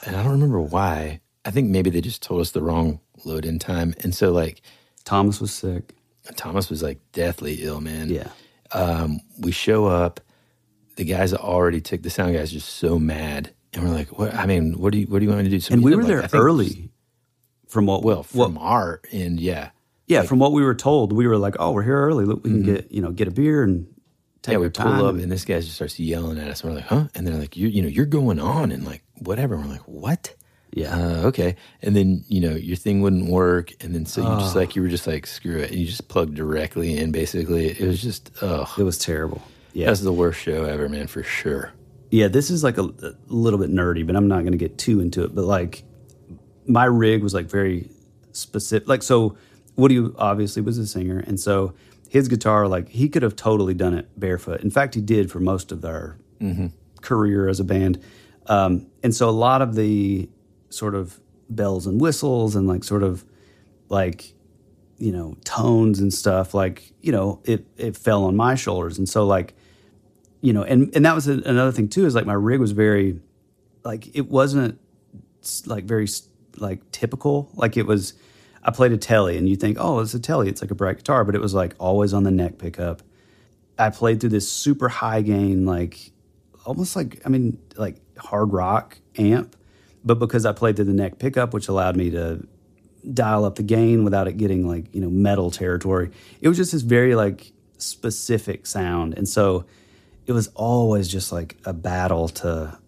[0.04, 1.20] and i don't remember why.
[1.46, 3.94] I think maybe they just told us the wrong load in time.
[4.02, 4.60] And so like
[5.04, 5.94] Thomas was sick.
[6.36, 8.10] thomas was like deathly ill man.
[8.10, 8.28] Yeah.
[8.72, 10.20] um, we show up.
[10.96, 14.46] The guys already took the sound guys just so mad and we're like what i
[14.46, 16.04] mean what do you what do you want me to do so And we ended
[16.04, 16.90] were there like, I early
[17.68, 19.70] from what well what from our end yeah
[20.06, 22.24] Yeah, from what we were told, we were like, "Oh, we're here early.
[22.26, 22.74] Look, we can Mm-hmm.
[22.74, 23.86] get you know get a beer and
[24.42, 26.60] take yeah, we pull time." up and this guy just starts yelling at us.
[26.62, 27.08] And we're like, huh?
[27.14, 29.54] And they're like, you, you know, you're going on and like whatever.
[29.54, 30.34] And we're like, what?
[30.72, 30.94] Yeah.
[30.94, 31.56] Uh, okay.
[31.80, 34.38] And then you know your thing wouldn't work, and then so you Ah.
[34.38, 37.10] just like you were just like screw it, and you just plugged directly in.
[37.10, 39.40] Basically, it was just oh, it was terrible.
[39.72, 41.72] Yeah, that's the worst show ever, man, for sure.
[42.14, 42.28] Yeah.
[42.28, 45.00] This is like a, a little bit nerdy, but I'm not going to get too
[45.00, 45.34] into it.
[45.34, 45.84] But like,
[46.66, 47.90] my rig was like very
[48.32, 48.88] specific.
[48.88, 49.36] Like, so
[49.76, 51.74] Woody obviously was a singer, and so
[52.08, 54.60] his guitar, like, he could have totally done it barefoot.
[54.60, 56.16] In fact, he did for most of our
[57.02, 58.00] career as a band.
[58.46, 60.28] Um, and so a lot of the
[60.70, 63.24] sort of bells and whistles and like sort of
[63.88, 64.34] like
[64.98, 69.08] you know tones and stuff like you know it it fell on my shoulders and
[69.08, 69.54] so like
[70.44, 73.18] you know and and that was another thing too is like my rig was very
[73.84, 74.78] like it wasn't
[75.66, 76.08] like very
[76.58, 77.50] like typical.
[77.54, 78.14] Like it was
[78.62, 80.48] i played a Tele and you think oh it's a Tele.
[80.48, 83.02] It's like a bright guitar but it was like always on the neck pickup.
[83.78, 86.12] I played through this super high gain like
[86.64, 89.56] almost like i mean like hard rock amp
[90.04, 92.46] but because I played through the neck pickup, which allowed me to
[93.12, 96.72] dial up the gain without it getting like you know metal territory, it was just
[96.72, 99.64] this very like specific sound, and so
[100.26, 102.78] it was always just like a battle to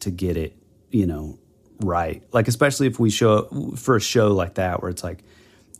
[0.00, 0.56] to get it
[0.90, 1.38] you know
[1.80, 2.22] right.
[2.32, 3.44] Like especially if we show
[3.76, 5.22] for a show like that where it's like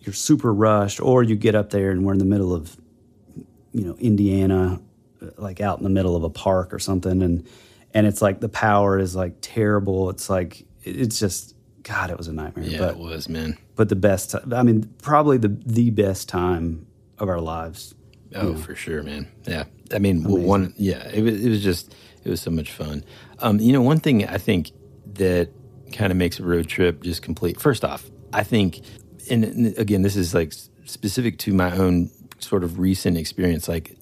[0.01, 2.77] you're super rushed, or you get up there and we're in the middle of
[3.73, 4.81] you know Indiana,
[5.23, 7.47] uh, like out in the middle of a park or something, and
[7.93, 10.11] and it's like the power is like terrible.
[10.11, 12.67] It's like it's just God, it was a nightmare.
[12.67, 13.59] Yeah, but, it was, man.
[13.77, 16.87] But the best, I mean, probably the the best time
[17.19, 17.95] of our lives.
[18.35, 19.29] Oh, for sure, man.
[19.45, 22.71] Yeah, I mean, well, one, yeah, it was, it was just, it was so much
[22.73, 23.05] fun.
[23.41, 24.71] Um, you know, one thing I think
[25.15, 25.51] that
[25.93, 27.61] kind of makes a road trip just complete.
[27.61, 28.81] First off, I think,
[29.31, 30.53] and, and again, this is like
[30.85, 33.69] specific to my own sort of recent experience.
[33.69, 33.97] Like,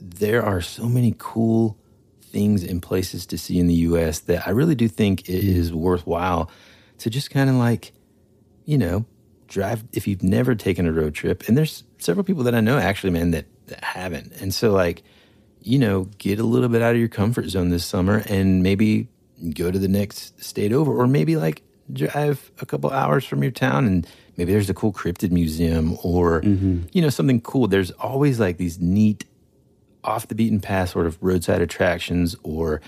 [0.00, 1.78] there are so many cool
[2.20, 4.20] things and places to see in the U.S.
[4.20, 6.50] that I really do think it is worthwhile
[6.98, 7.92] to just kind of like,
[8.64, 9.06] you know,
[9.48, 11.44] drive if you've never taken a road trip.
[11.48, 14.32] And there's several people that I know actually, man, that, that haven't.
[14.40, 15.02] And so, like,
[15.66, 19.08] you know, get a little bit out of your comfort zone this summer and maybe
[19.52, 21.62] go to the next state over, or maybe like
[21.92, 24.06] drive a couple hours from your town and
[24.36, 26.82] maybe there's a cool cryptid museum or, mm-hmm.
[26.92, 27.66] you know, something cool.
[27.66, 29.24] There's always like these neat
[30.04, 32.80] off the beaten path sort of roadside attractions or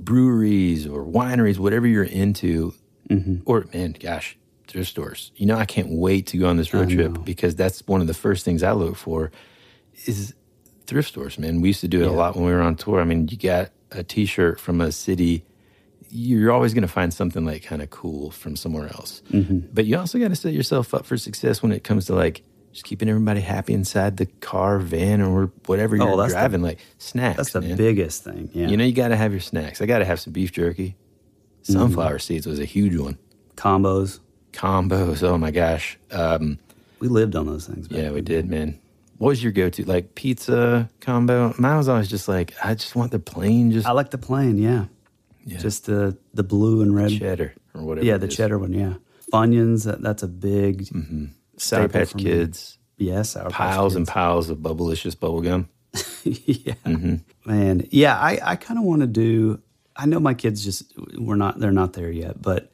[0.00, 2.74] breweries or wineries, whatever you're into,
[3.08, 3.36] mm-hmm.
[3.46, 5.30] or man, gosh, thrift stores.
[5.36, 8.08] You know, I can't wait to go on this road trip because that's one of
[8.08, 9.30] the first things I look for
[10.04, 10.34] is
[10.88, 11.60] thrift stores, man.
[11.60, 13.00] We used to do it a lot when we were on tour.
[13.00, 15.44] I mean, you got a t-shirt from a city,
[16.10, 19.22] you're always going to find something like kind of cool from somewhere else.
[19.30, 22.42] But you also got to set yourself up for success when it comes to like
[22.72, 26.62] just keeping everybody happy inside the car, van, or whatever Oh, you're the- driving.
[26.62, 27.36] like snacks.
[27.36, 27.76] That's the man.
[27.76, 28.50] biggest thing.
[28.52, 29.80] Yeah, You know, you got to have your snacks.
[29.82, 30.96] I got to have some beef jerky.
[31.62, 33.18] Sunflower seeds was a huge one.
[33.56, 34.20] combos.
[34.52, 35.22] Combos.
[35.22, 35.98] Oh my gosh.
[36.10, 36.58] Um,
[37.00, 37.88] We lived on those things.
[37.90, 38.78] yeah, we did, man.
[39.18, 39.84] What was your go-to?
[39.84, 41.54] Like pizza combo?
[41.58, 44.58] Mine was always just like I just want the plain, just I like the plain.
[44.58, 44.84] Yeah,
[45.46, 47.10] just the the blue and red.
[47.18, 48.06] cheddar or whatever.
[48.06, 48.72] yeah, the cheddar one.
[48.72, 48.94] Yeah,
[49.32, 49.84] Funyuns.
[49.84, 50.86] That, that's a big
[51.56, 52.16] Sour staple Patch.
[52.16, 55.68] Kids, Yeah, Sour Patch piles and piles of bubblicious bubble gum.
[56.24, 57.16] yeah, Mm-hmm.
[57.50, 57.86] man.
[57.90, 59.60] Yeah, I, I kind of want to do.
[59.96, 62.70] I know my kids just we're not they're not there yet, but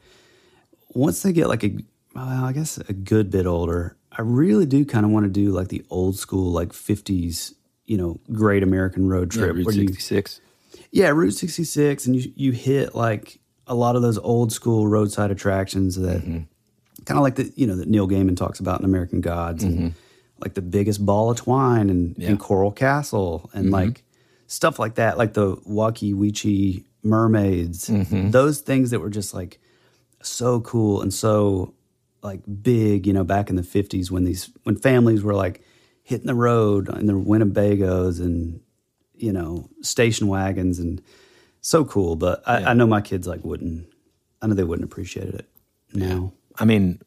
[0.90, 1.74] once they get like a
[2.14, 5.50] well, I guess a good bit older, I really do kind of want to do
[5.50, 7.52] like the old school like '50s,
[7.86, 9.46] you know, Great American Road trip.
[9.48, 10.40] Yeah, Route where you 66.
[10.92, 15.30] yeah Route 66, and you you hit like a lot of those old school roadside
[15.30, 16.38] attractions that Mm-hmm.
[17.06, 19.94] kind of like the you know that Neil Gaiman talks about in American Gods and
[20.40, 22.22] like the biggest ball of twine and, Mm-hmm.
[22.22, 22.28] Yeah.
[22.30, 24.02] and Coral Castle and like
[24.46, 28.30] stuff like that, like the Weeki Wachee mermaids, Mm-hmm.
[28.30, 29.58] those things that were just like
[30.22, 31.74] so cool and so
[32.24, 35.60] like big, you know, back in the fifties when these when families were like
[36.02, 38.60] hitting the road in their Winnebagos and
[39.14, 41.02] you know station wagons and
[41.60, 42.16] so cool.
[42.16, 43.86] But I, I know my kids like wouldn't.
[44.40, 45.48] I know they wouldn't appreciate it
[45.92, 46.32] now.
[46.56, 47.00] I mean,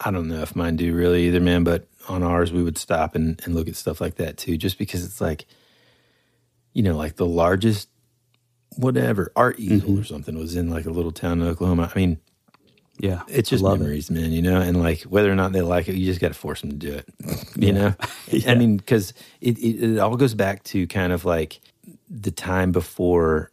[0.00, 1.64] I don't know if mine do really either, man.
[1.64, 4.78] But on ours, we would stop and, and look at stuff like that too, just
[4.78, 5.46] because it's like,
[6.72, 7.88] you know, like the largest
[8.76, 10.00] whatever art easel mm-hmm.
[10.00, 11.90] or something was in like a little town in Oklahoma.
[11.92, 12.20] I mean,
[13.02, 13.82] Yeah, it's just love it.
[13.84, 14.30] memories, man.
[14.32, 16.60] You know, and like whether or not they like it, you just got to force
[16.60, 17.08] them to do it.
[17.56, 17.94] You know,
[18.46, 21.60] I mean, because it, it it all goes back to kind of like
[22.10, 23.50] the time before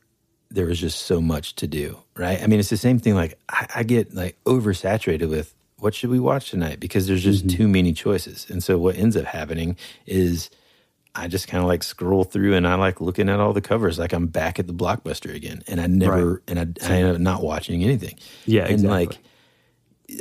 [0.52, 2.42] there was just so much to do, right?
[2.42, 3.16] I mean, it's the same thing.
[3.16, 7.46] Like I, I get like oversaturated with what should we watch tonight because there's just
[7.48, 7.58] Mm-hmm.
[7.58, 10.50] too many choices, and so what ends up happening is.
[11.20, 13.98] I just kind of like scroll through and I like looking at all the covers
[13.98, 16.40] like I'm back at the blockbuster again and I never Right.
[16.48, 18.20] and I, I end up not watching anything.
[18.46, 19.06] Yeah, and exactly.
[19.08, 19.18] like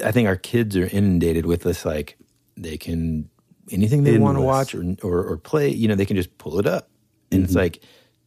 [0.05, 2.19] I think our kids are inundated with this like
[2.57, 3.29] they can
[3.71, 6.59] anything they want to watch or, or or play, you know, they can just pull
[6.59, 6.89] it up.
[7.33, 7.59] And it's Mm-hmm.
[7.61, 7.81] like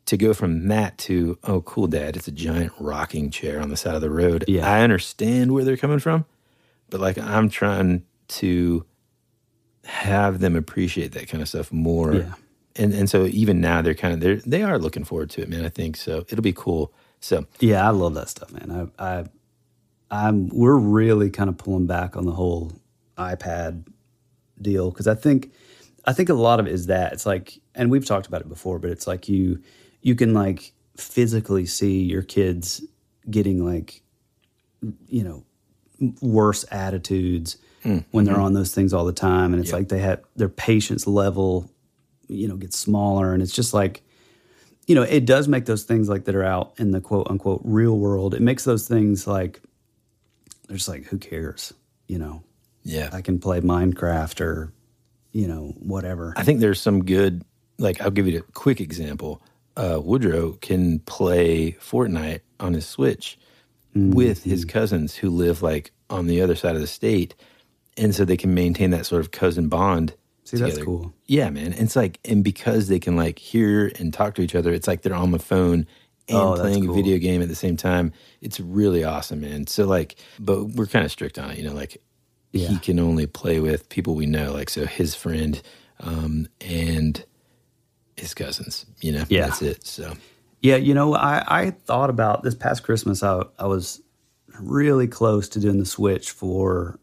[0.05, 3.77] to go from that to oh cool dad, it's a giant rocking chair on the
[3.77, 4.45] side of the road.
[4.47, 4.69] Yeah.
[4.69, 6.25] I understand where they're coming from,
[6.89, 8.85] but like I'm trying to
[9.85, 12.13] have them appreciate that kind of stuff more.
[12.13, 12.33] Yeah.
[12.75, 15.49] And and so even now they're kind of they're they are looking forward to it,
[15.49, 15.65] man.
[15.65, 16.25] I think so.
[16.29, 16.93] It'll be cool.
[17.19, 18.91] So Yeah, I love that stuff, man.
[18.97, 19.25] I, I,
[20.11, 20.49] I'm.
[20.49, 22.71] We're really kind of pulling back on the whole
[23.17, 23.85] iPad
[24.61, 25.51] deal because I think,
[26.05, 28.49] I think a lot of it is that it's like, and we've talked about it
[28.49, 29.61] before, but it's like you,
[30.01, 32.83] you can like physically see your kids
[33.29, 34.01] getting like,
[35.07, 35.45] you know,
[36.21, 37.99] worse attitudes hmm.
[38.11, 38.43] when they're mm-hmm.
[38.43, 41.69] on those things all the time, and it's like they have their patience level,
[42.27, 44.01] you know, gets smaller, and it's just like
[44.89, 47.61] you know, it does make those things like that are out in the quote unquote
[47.63, 48.33] real world.
[48.33, 49.61] It makes those things like
[50.69, 51.73] they're just like, who cares?
[52.07, 52.43] You know,
[52.83, 53.09] Yeah.
[53.11, 54.71] I can play Minecraft or,
[55.31, 56.33] you know, whatever.
[56.37, 57.43] I think there's some good,
[57.79, 59.41] like, I'll give you a quick example.
[59.75, 63.37] Uh, Woodrow can play Fortnite on his Switch
[63.95, 64.69] with his Mm-hmm.
[64.69, 67.33] cousins who live, like, on the other side of the state.
[67.97, 70.13] And so they can maintain that sort of cousin bond.
[70.45, 71.13] See, that's cool.
[71.27, 71.73] Yeah, man.
[71.73, 75.01] It's like, and because they can, like, hear and talk to each other, it's like
[75.01, 75.85] they're on the phone
[76.29, 76.91] and Oh, playing cool.
[76.91, 78.13] a video game at the same time.
[78.41, 79.67] It's really awesome, man.
[79.67, 82.01] So, like, but we're kind of strict on it, you know, like,
[82.51, 85.61] he can only play with people we know, like so his friend
[85.99, 87.23] um, and
[88.17, 88.85] his cousins.
[89.01, 89.47] You know, Yeah.
[89.47, 89.85] that's it.
[89.85, 90.13] So
[90.61, 93.23] Yeah, you know, I, I thought about this past Christmas.
[93.23, 94.01] I I was
[94.59, 96.99] really close to doing the switch for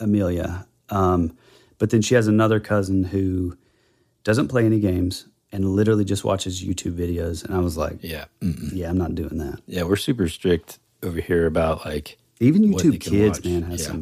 [0.00, 1.36] Amelia, um,
[1.78, 3.56] but then she has another cousin who
[4.22, 7.44] doesn't play any games and literally just watches YouTube videos.
[7.44, 8.70] And I was like, yeah, mm-mm.
[8.72, 9.60] yeah, I'm not doing that.
[9.66, 13.44] yeah, we're super strict over here about like Even YouTube Kids, watch.
[13.46, 13.94] man, has Yeah.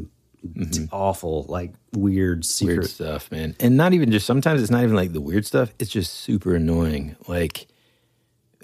[0.45, 0.73] Mm-hmm.
[0.73, 2.79] some awful, like weird secret.
[2.79, 3.55] weird stuff, man.
[3.61, 5.73] And not even just sometimes it's not even like the weird stuff.
[5.79, 7.15] It's just super annoying.
[7.29, 7.69] Like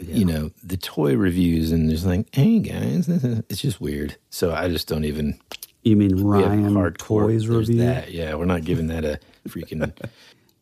[0.01, 4.17] you know the toy reviews and there's like, hey guys, this is, it's just weird.
[4.31, 5.39] So I just don't even.
[5.83, 7.79] You mean Ryan hardcore- Toys review?
[7.79, 8.11] That.
[8.13, 9.93] Yeah, we're not giving that a freaking.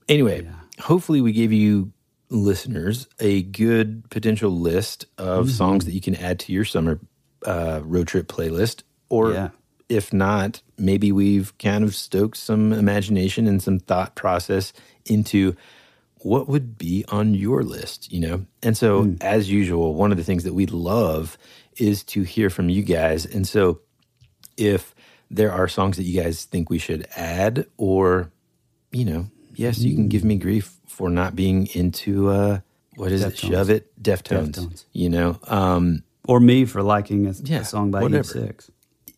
[0.08, 0.46] anyway,
[0.80, 1.92] hopefully we gave you
[2.28, 5.54] listeners a good potential list of Mm-hmm.
[5.56, 6.98] songs that you can add to your summer
[7.44, 9.50] uh, road trip playlist, or Yeah.
[9.88, 14.72] if not, maybe we've kind of stoked some imagination and some thought process
[15.04, 15.54] into
[16.20, 18.46] what would be on your list, you know?
[18.62, 19.14] And so, Hmm.
[19.20, 21.38] as usual, one of the things that we love
[21.76, 23.24] is to hear from you guys.
[23.26, 23.80] And so,
[24.56, 24.92] if
[25.30, 28.32] there are songs that you guys think we should add, or,
[28.90, 29.26] you know,
[29.56, 32.60] yes, you can give me grief for not being into, uh,
[32.96, 33.34] what is it?
[33.34, 33.50] Deftones.
[33.50, 34.02] Shove it?
[34.02, 34.50] Deftones.
[34.52, 34.84] Deftones.
[34.92, 35.38] You know?
[35.48, 38.38] Um, Or me for liking a, Yeah, a song by whatever.
[38.38, 38.70] Eve Six.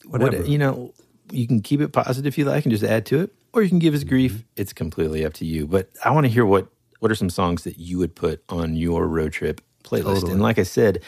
[0.07, 0.45] whatever.
[0.45, 0.95] You know,
[1.31, 3.69] you can keep it positive if you like and just add to it, or you
[3.69, 4.45] can give us grief.
[4.57, 5.67] It's completely up to you.
[5.67, 6.69] But I want to hear what
[7.01, 10.15] what are some songs that you would put on your road trip playlist.
[10.21, 10.33] Totally.
[10.33, 11.01] And like I said,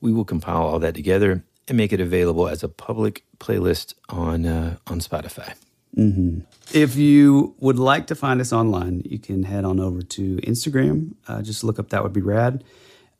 [0.00, 4.46] we will compile all that together and make it available as a public playlist on
[4.46, 5.54] uh, on Spotify.
[6.72, 11.14] If you would like to find us online, you can head on over to Instagram.
[11.26, 12.64] Uh, just look up That Would Be Rad.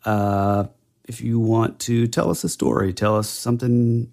[0.04, 0.66] Uh,
[1.04, 4.10] if you want to tell us a story, tell us something,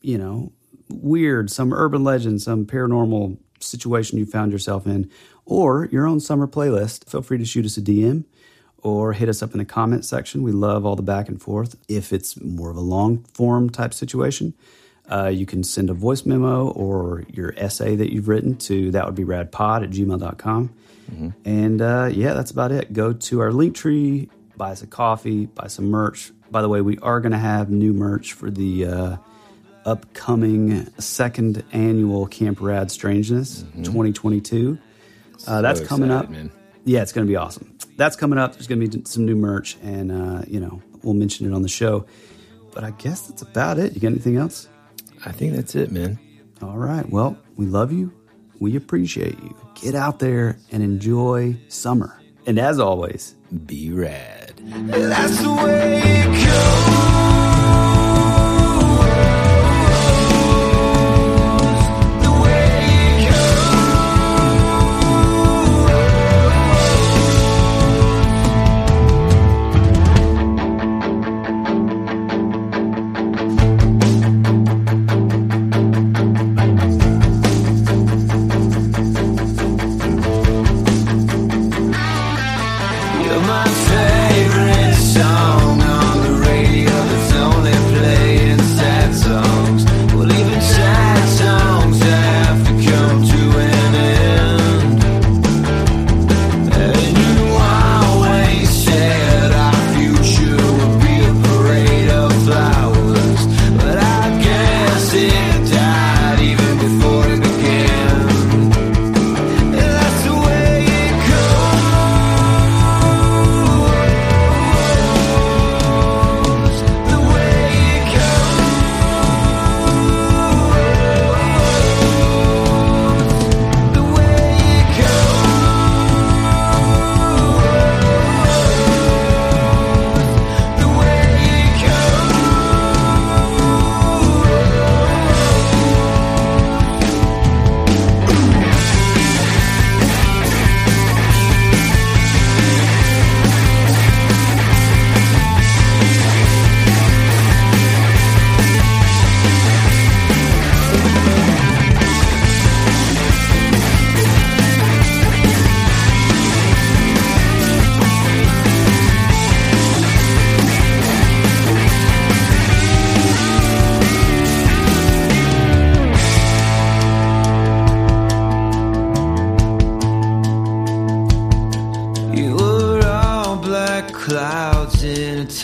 [0.00, 0.52] you know,
[0.88, 5.10] weird, some urban legend, some paranormal situation you found yourself in,
[5.46, 8.24] or your own summer playlist, feel free to shoot us a DM
[8.82, 10.42] or hit us up in the comment section.
[10.42, 11.76] We love all the back and forth.
[11.88, 14.54] If it's more of a long form type situation,
[15.10, 19.04] uh, you can send a voice memo or your essay that you've written to that
[19.06, 20.74] would be radpod at gmail.com.
[21.44, 22.92] And uh, yeah, that's about it.
[22.92, 26.32] Go to our link tree, buy us a coffee, buy some merch.
[26.50, 29.16] By the way, we are going to have new merch for the uh,
[29.84, 34.78] upcoming second annual Camp Rad Strangeness 2022.
[35.46, 36.30] Uh, that's So coming up.
[36.30, 36.50] man.
[36.84, 37.76] Yeah, it's going to be awesome.
[37.96, 38.54] That's coming up.
[38.54, 41.62] There's going to be some new merch, and uh, you know we'll mention it on
[41.62, 42.06] the show.
[42.72, 43.94] But I guess that's about it.
[43.94, 44.68] You got anything else?
[45.24, 46.18] I think that's it, man.
[46.62, 47.08] All right.
[47.08, 48.12] Well, we love you.
[48.60, 49.56] We appreciate you.
[49.74, 52.20] Get out there and enjoy summer.
[52.46, 53.34] And as always,
[53.66, 54.52] Be rad.
[54.64, 57.23] That's the way it goes.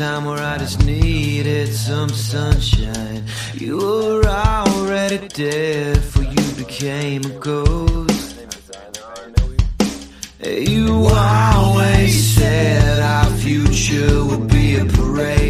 [0.00, 3.22] Time where I just needed some sunshine.
[3.52, 8.34] You were already dead, for you became a ghost.
[10.42, 15.49] You always said our future would be a parade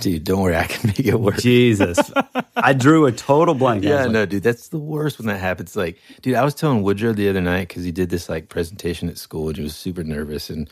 [0.00, 1.36] Dude, don't worry, I can make it work.
[1.38, 1.98] Jesus.
[2.56, 3.84] I drew a total blank.
[3.84, 5.76] Yeah, like, no, dude, that's the worst when that happens.
[5.76, 9.08] Like, dude, I was telling Woodrow the other night because he did this like presentation
[9.08, 10.68] at school and he was super nervous and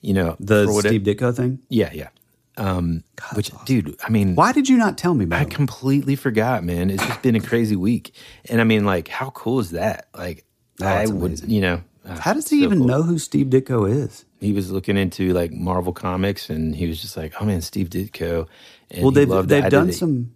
[0.00, 1.58] you know The Steve Ditko thing?
[1.68, 2.08] Yeah, yeah.
[2.56, 5.50] Um, which, dude, I mean, Why did you not tell me about I it?
[5.50, 6.90] completely forgot, man.
[6.90, 8.12] It's just been a crazy week,
[8.48, 10.08] and I mean, like, how cool is that?
[10.16, 10.44] Like,
[10.80, 11.50] Oh, I would, amazing.
[11.50, 12.86] you know, ah, How does he so even cool.
[12.88, 14.24] know who Steve Ditko is?
[14.40, 17.90] He was looking into like Marvel comics, and he was just like, "Oh man, Steve
[17.90, 18.46] Ditko."
[18.90, 20.34] And well, they've they've I done some.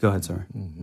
[0.00, 0.42] Go ahead, sorry.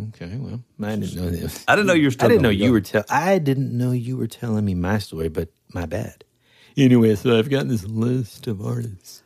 [0.10, 1.64] Okay, well, I didn't know this.
[1.68, 2.72] I didn't know you were still I didn't know you Go.
[2.74, 3.06] were tell.
[3.10, 6.24] I didn't know you were telling me my story, but my bad.
[6.78, 9.24] Anyway, so I've got this list of artists.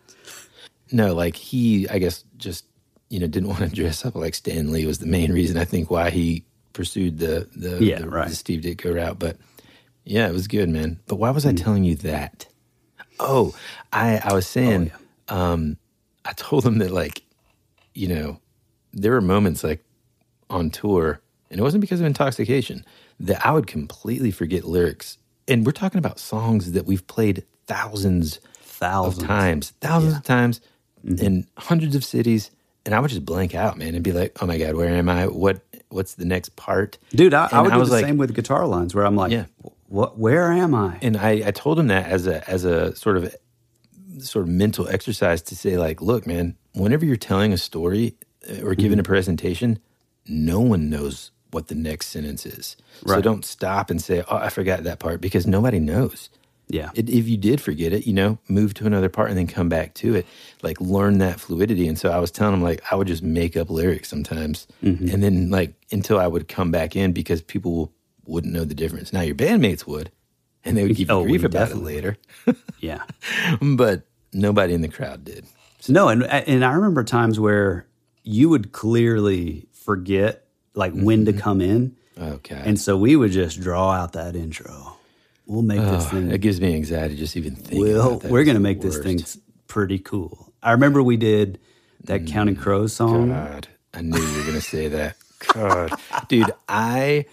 [0.91, 2.65] No, like he, I guess, just
[3.09, 5.65] you know, didn't want to dress up like Stan Lee was the main reason I
[5.65, 8.29] think why he pursued the the, Yeah, the, right.
[8.29, 9.19] the Steve Ditko route.
[9.19, 9.37] But
[10.03, 10.99] yeah, it was good, man.
[11.07, 11.35] But why Hmm.
[11.35, 12.47] was I telling you that?
[13.19, 13.55] Oh,
[13.93, 14.91] I I was saying,
[15.29, 15.77] Oh, um,
[16.25, 17.23] I told them that like,
[17.93, 18.39] you know,
[18.93, 19.83] there were moments like
[20.49, 21.19] on tour,
[21.49, 22.85] and it wasn't because of intoxication,
[23.19, 25.17] that I would completely forget lyrics.
[25.47, 29.21] And we're talking about songs that we've played thousands, Thousands.
[29.23, 30.61] of times, thousands of times
[31.05, 31.23] Mm-hmm.
[31.23, 32.49] in hundreds of cities.
[32.83, 35.07] And I would just blank out, man, and be like, "Oh my god, where am
[35.07, 35.27] I?
[35.27, 35.61] What?
[35.89, 38.65] What's the next part?" Dude, I, I would do was the like- same with guitar
[38.65, 39.45] lines where I'm like, Yeah.
[39.87, 40.17] What?
[40.17, 40.97] Where am I?
[41.01, 43.35] And I, I told him that as a as a sort of
[44.19, 48.15] sort of mental exercise to say like, look, man, whenever you're telling a story
[48.49, 49.11] uh, or giving a Mm-hmm.
[49.11, 49.79] presentation,
[50.27, 52.75] no one knows what the next sentence is.
[53.05, 56.29] So don't stop and say, "Oh, I forgot that part," because nobody knows.
[56.67, 56.89] Yeah.
[56.95, 59.69] It, if you did forget it, you know, move to another part and then come
[59.69, 60.25] back to it.
[60.63, 61.87] Like learn that fluidity.
[61.87, 65.09] And so I was telling him like I would just make up lyrics sometimes, Mm-hmm.
[65.09, 67.93] and then like until I would come back in because people
[68.25, 69.13] wouldn't know the difference.
[69.13, 70.11] Now your bandmates would,
[70.63, 72.17] and they would give you Oh, grief about it later,
[72.79, 73.03] yeah.
[73.61, 74.03] but
[74.33, 75.45] nobody in the crowd did.
[75.87, 77.87] No, and and I remember times where
[78.23, 81.39] you would clearly forget like when to mm-hmm.
[81.39, 84.97] come in, Okay, and so we would just draw out that intro.
[85.45, 86.31] We'll make this thing.
[86.31, 87.81] it gives me anxiety just even thinking.
[87.81, 88.31] Well, about that.
[88.31, 89.19] we're gonna the make this thing
[89.67, 90.53] pretty cool.
[90.63, 91.59] I remember we did
[92.05, 92.61] that Counting mm.
[92.61, 93.29] Crows song.
[93.29, 95.15] God, I knew you were going to say that.
[95.53, 95.91] God,
[96.27, 97.25] dude, I.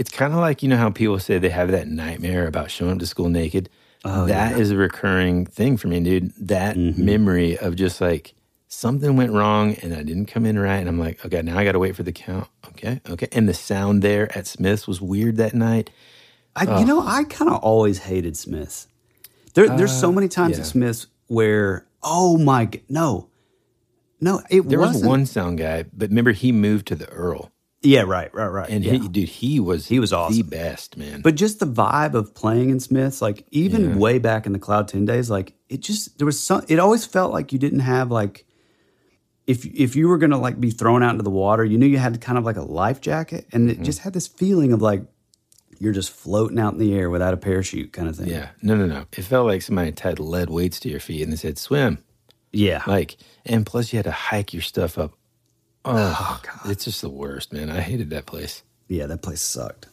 [0.00, 2.92] It's kind of like you know how people say they have that nightmare about showing
[2.92, 3.68] up to school naked.
[4.02, 6.32] Oh, That is a recurring thing for me, dude.
[6.38, 7.04] That Mm-hmm.
[7.04, 8.32] memory of just like
[8.66, 11.64] something went wrong and I didn't come in right, and I'm like, okay, now I
[11.64, 12.48] got to wait for the count.
[12.68, 15.90] Okay, okay, and the sound there at Smith's was weird that night.
[16.56, 18.88] I, you know, I kind of always hated Smiths.
[19.54, 20.62] There, there's so many times Uh, yeah.
[20.62, 23.28] at Smiths where, oh my, no,
[24.18, 25.08] no, it There was wasn't.
[25.10, 27.52] one sound guy, but remember he moved to the Earl,
[27.82, 28.68] Yeah, right, right, right.
[28.68, 28.92] and yeah.
[28.92, 30.36] he, dude, he was He was awesome.
[30.36, 31.22] the best man.
[31.22, 33.96] But just the vibe of playing in Smiths, like even Yeah.
[33.96, 36.62] way back in the Cloud Ten days, like it just there was some.
[36.68, 38.44] It always felt like you didn't have like
[39.46, 41.96] if if you were gonna like be thrown out into the water, you knew you
[41.98, 43.80] had kind of like a life jacket, and Mm-hmm.
[43.82, 45.02] it just had this feeling of like
[45.78, 48.28] you're just floating out in the air without a parachute, kind of thing.
[48.28, 49.06] Yeah, no, no, no.
[49.16, 52.04] It felt like somebody tied lead weights to your feet and they said swim.
[52.52, 52.82] yeah.
[52.86, 53.16] Like,
[53.46, 55.12] and plus you had to hike your stuff up.
[55.84, 56.70] Oh, God.
[56.70, 57.70] It's just the worst, man.
[57.70, 58.62] I hated that place.
[58.88, 59.86] Yeah, that place sucked.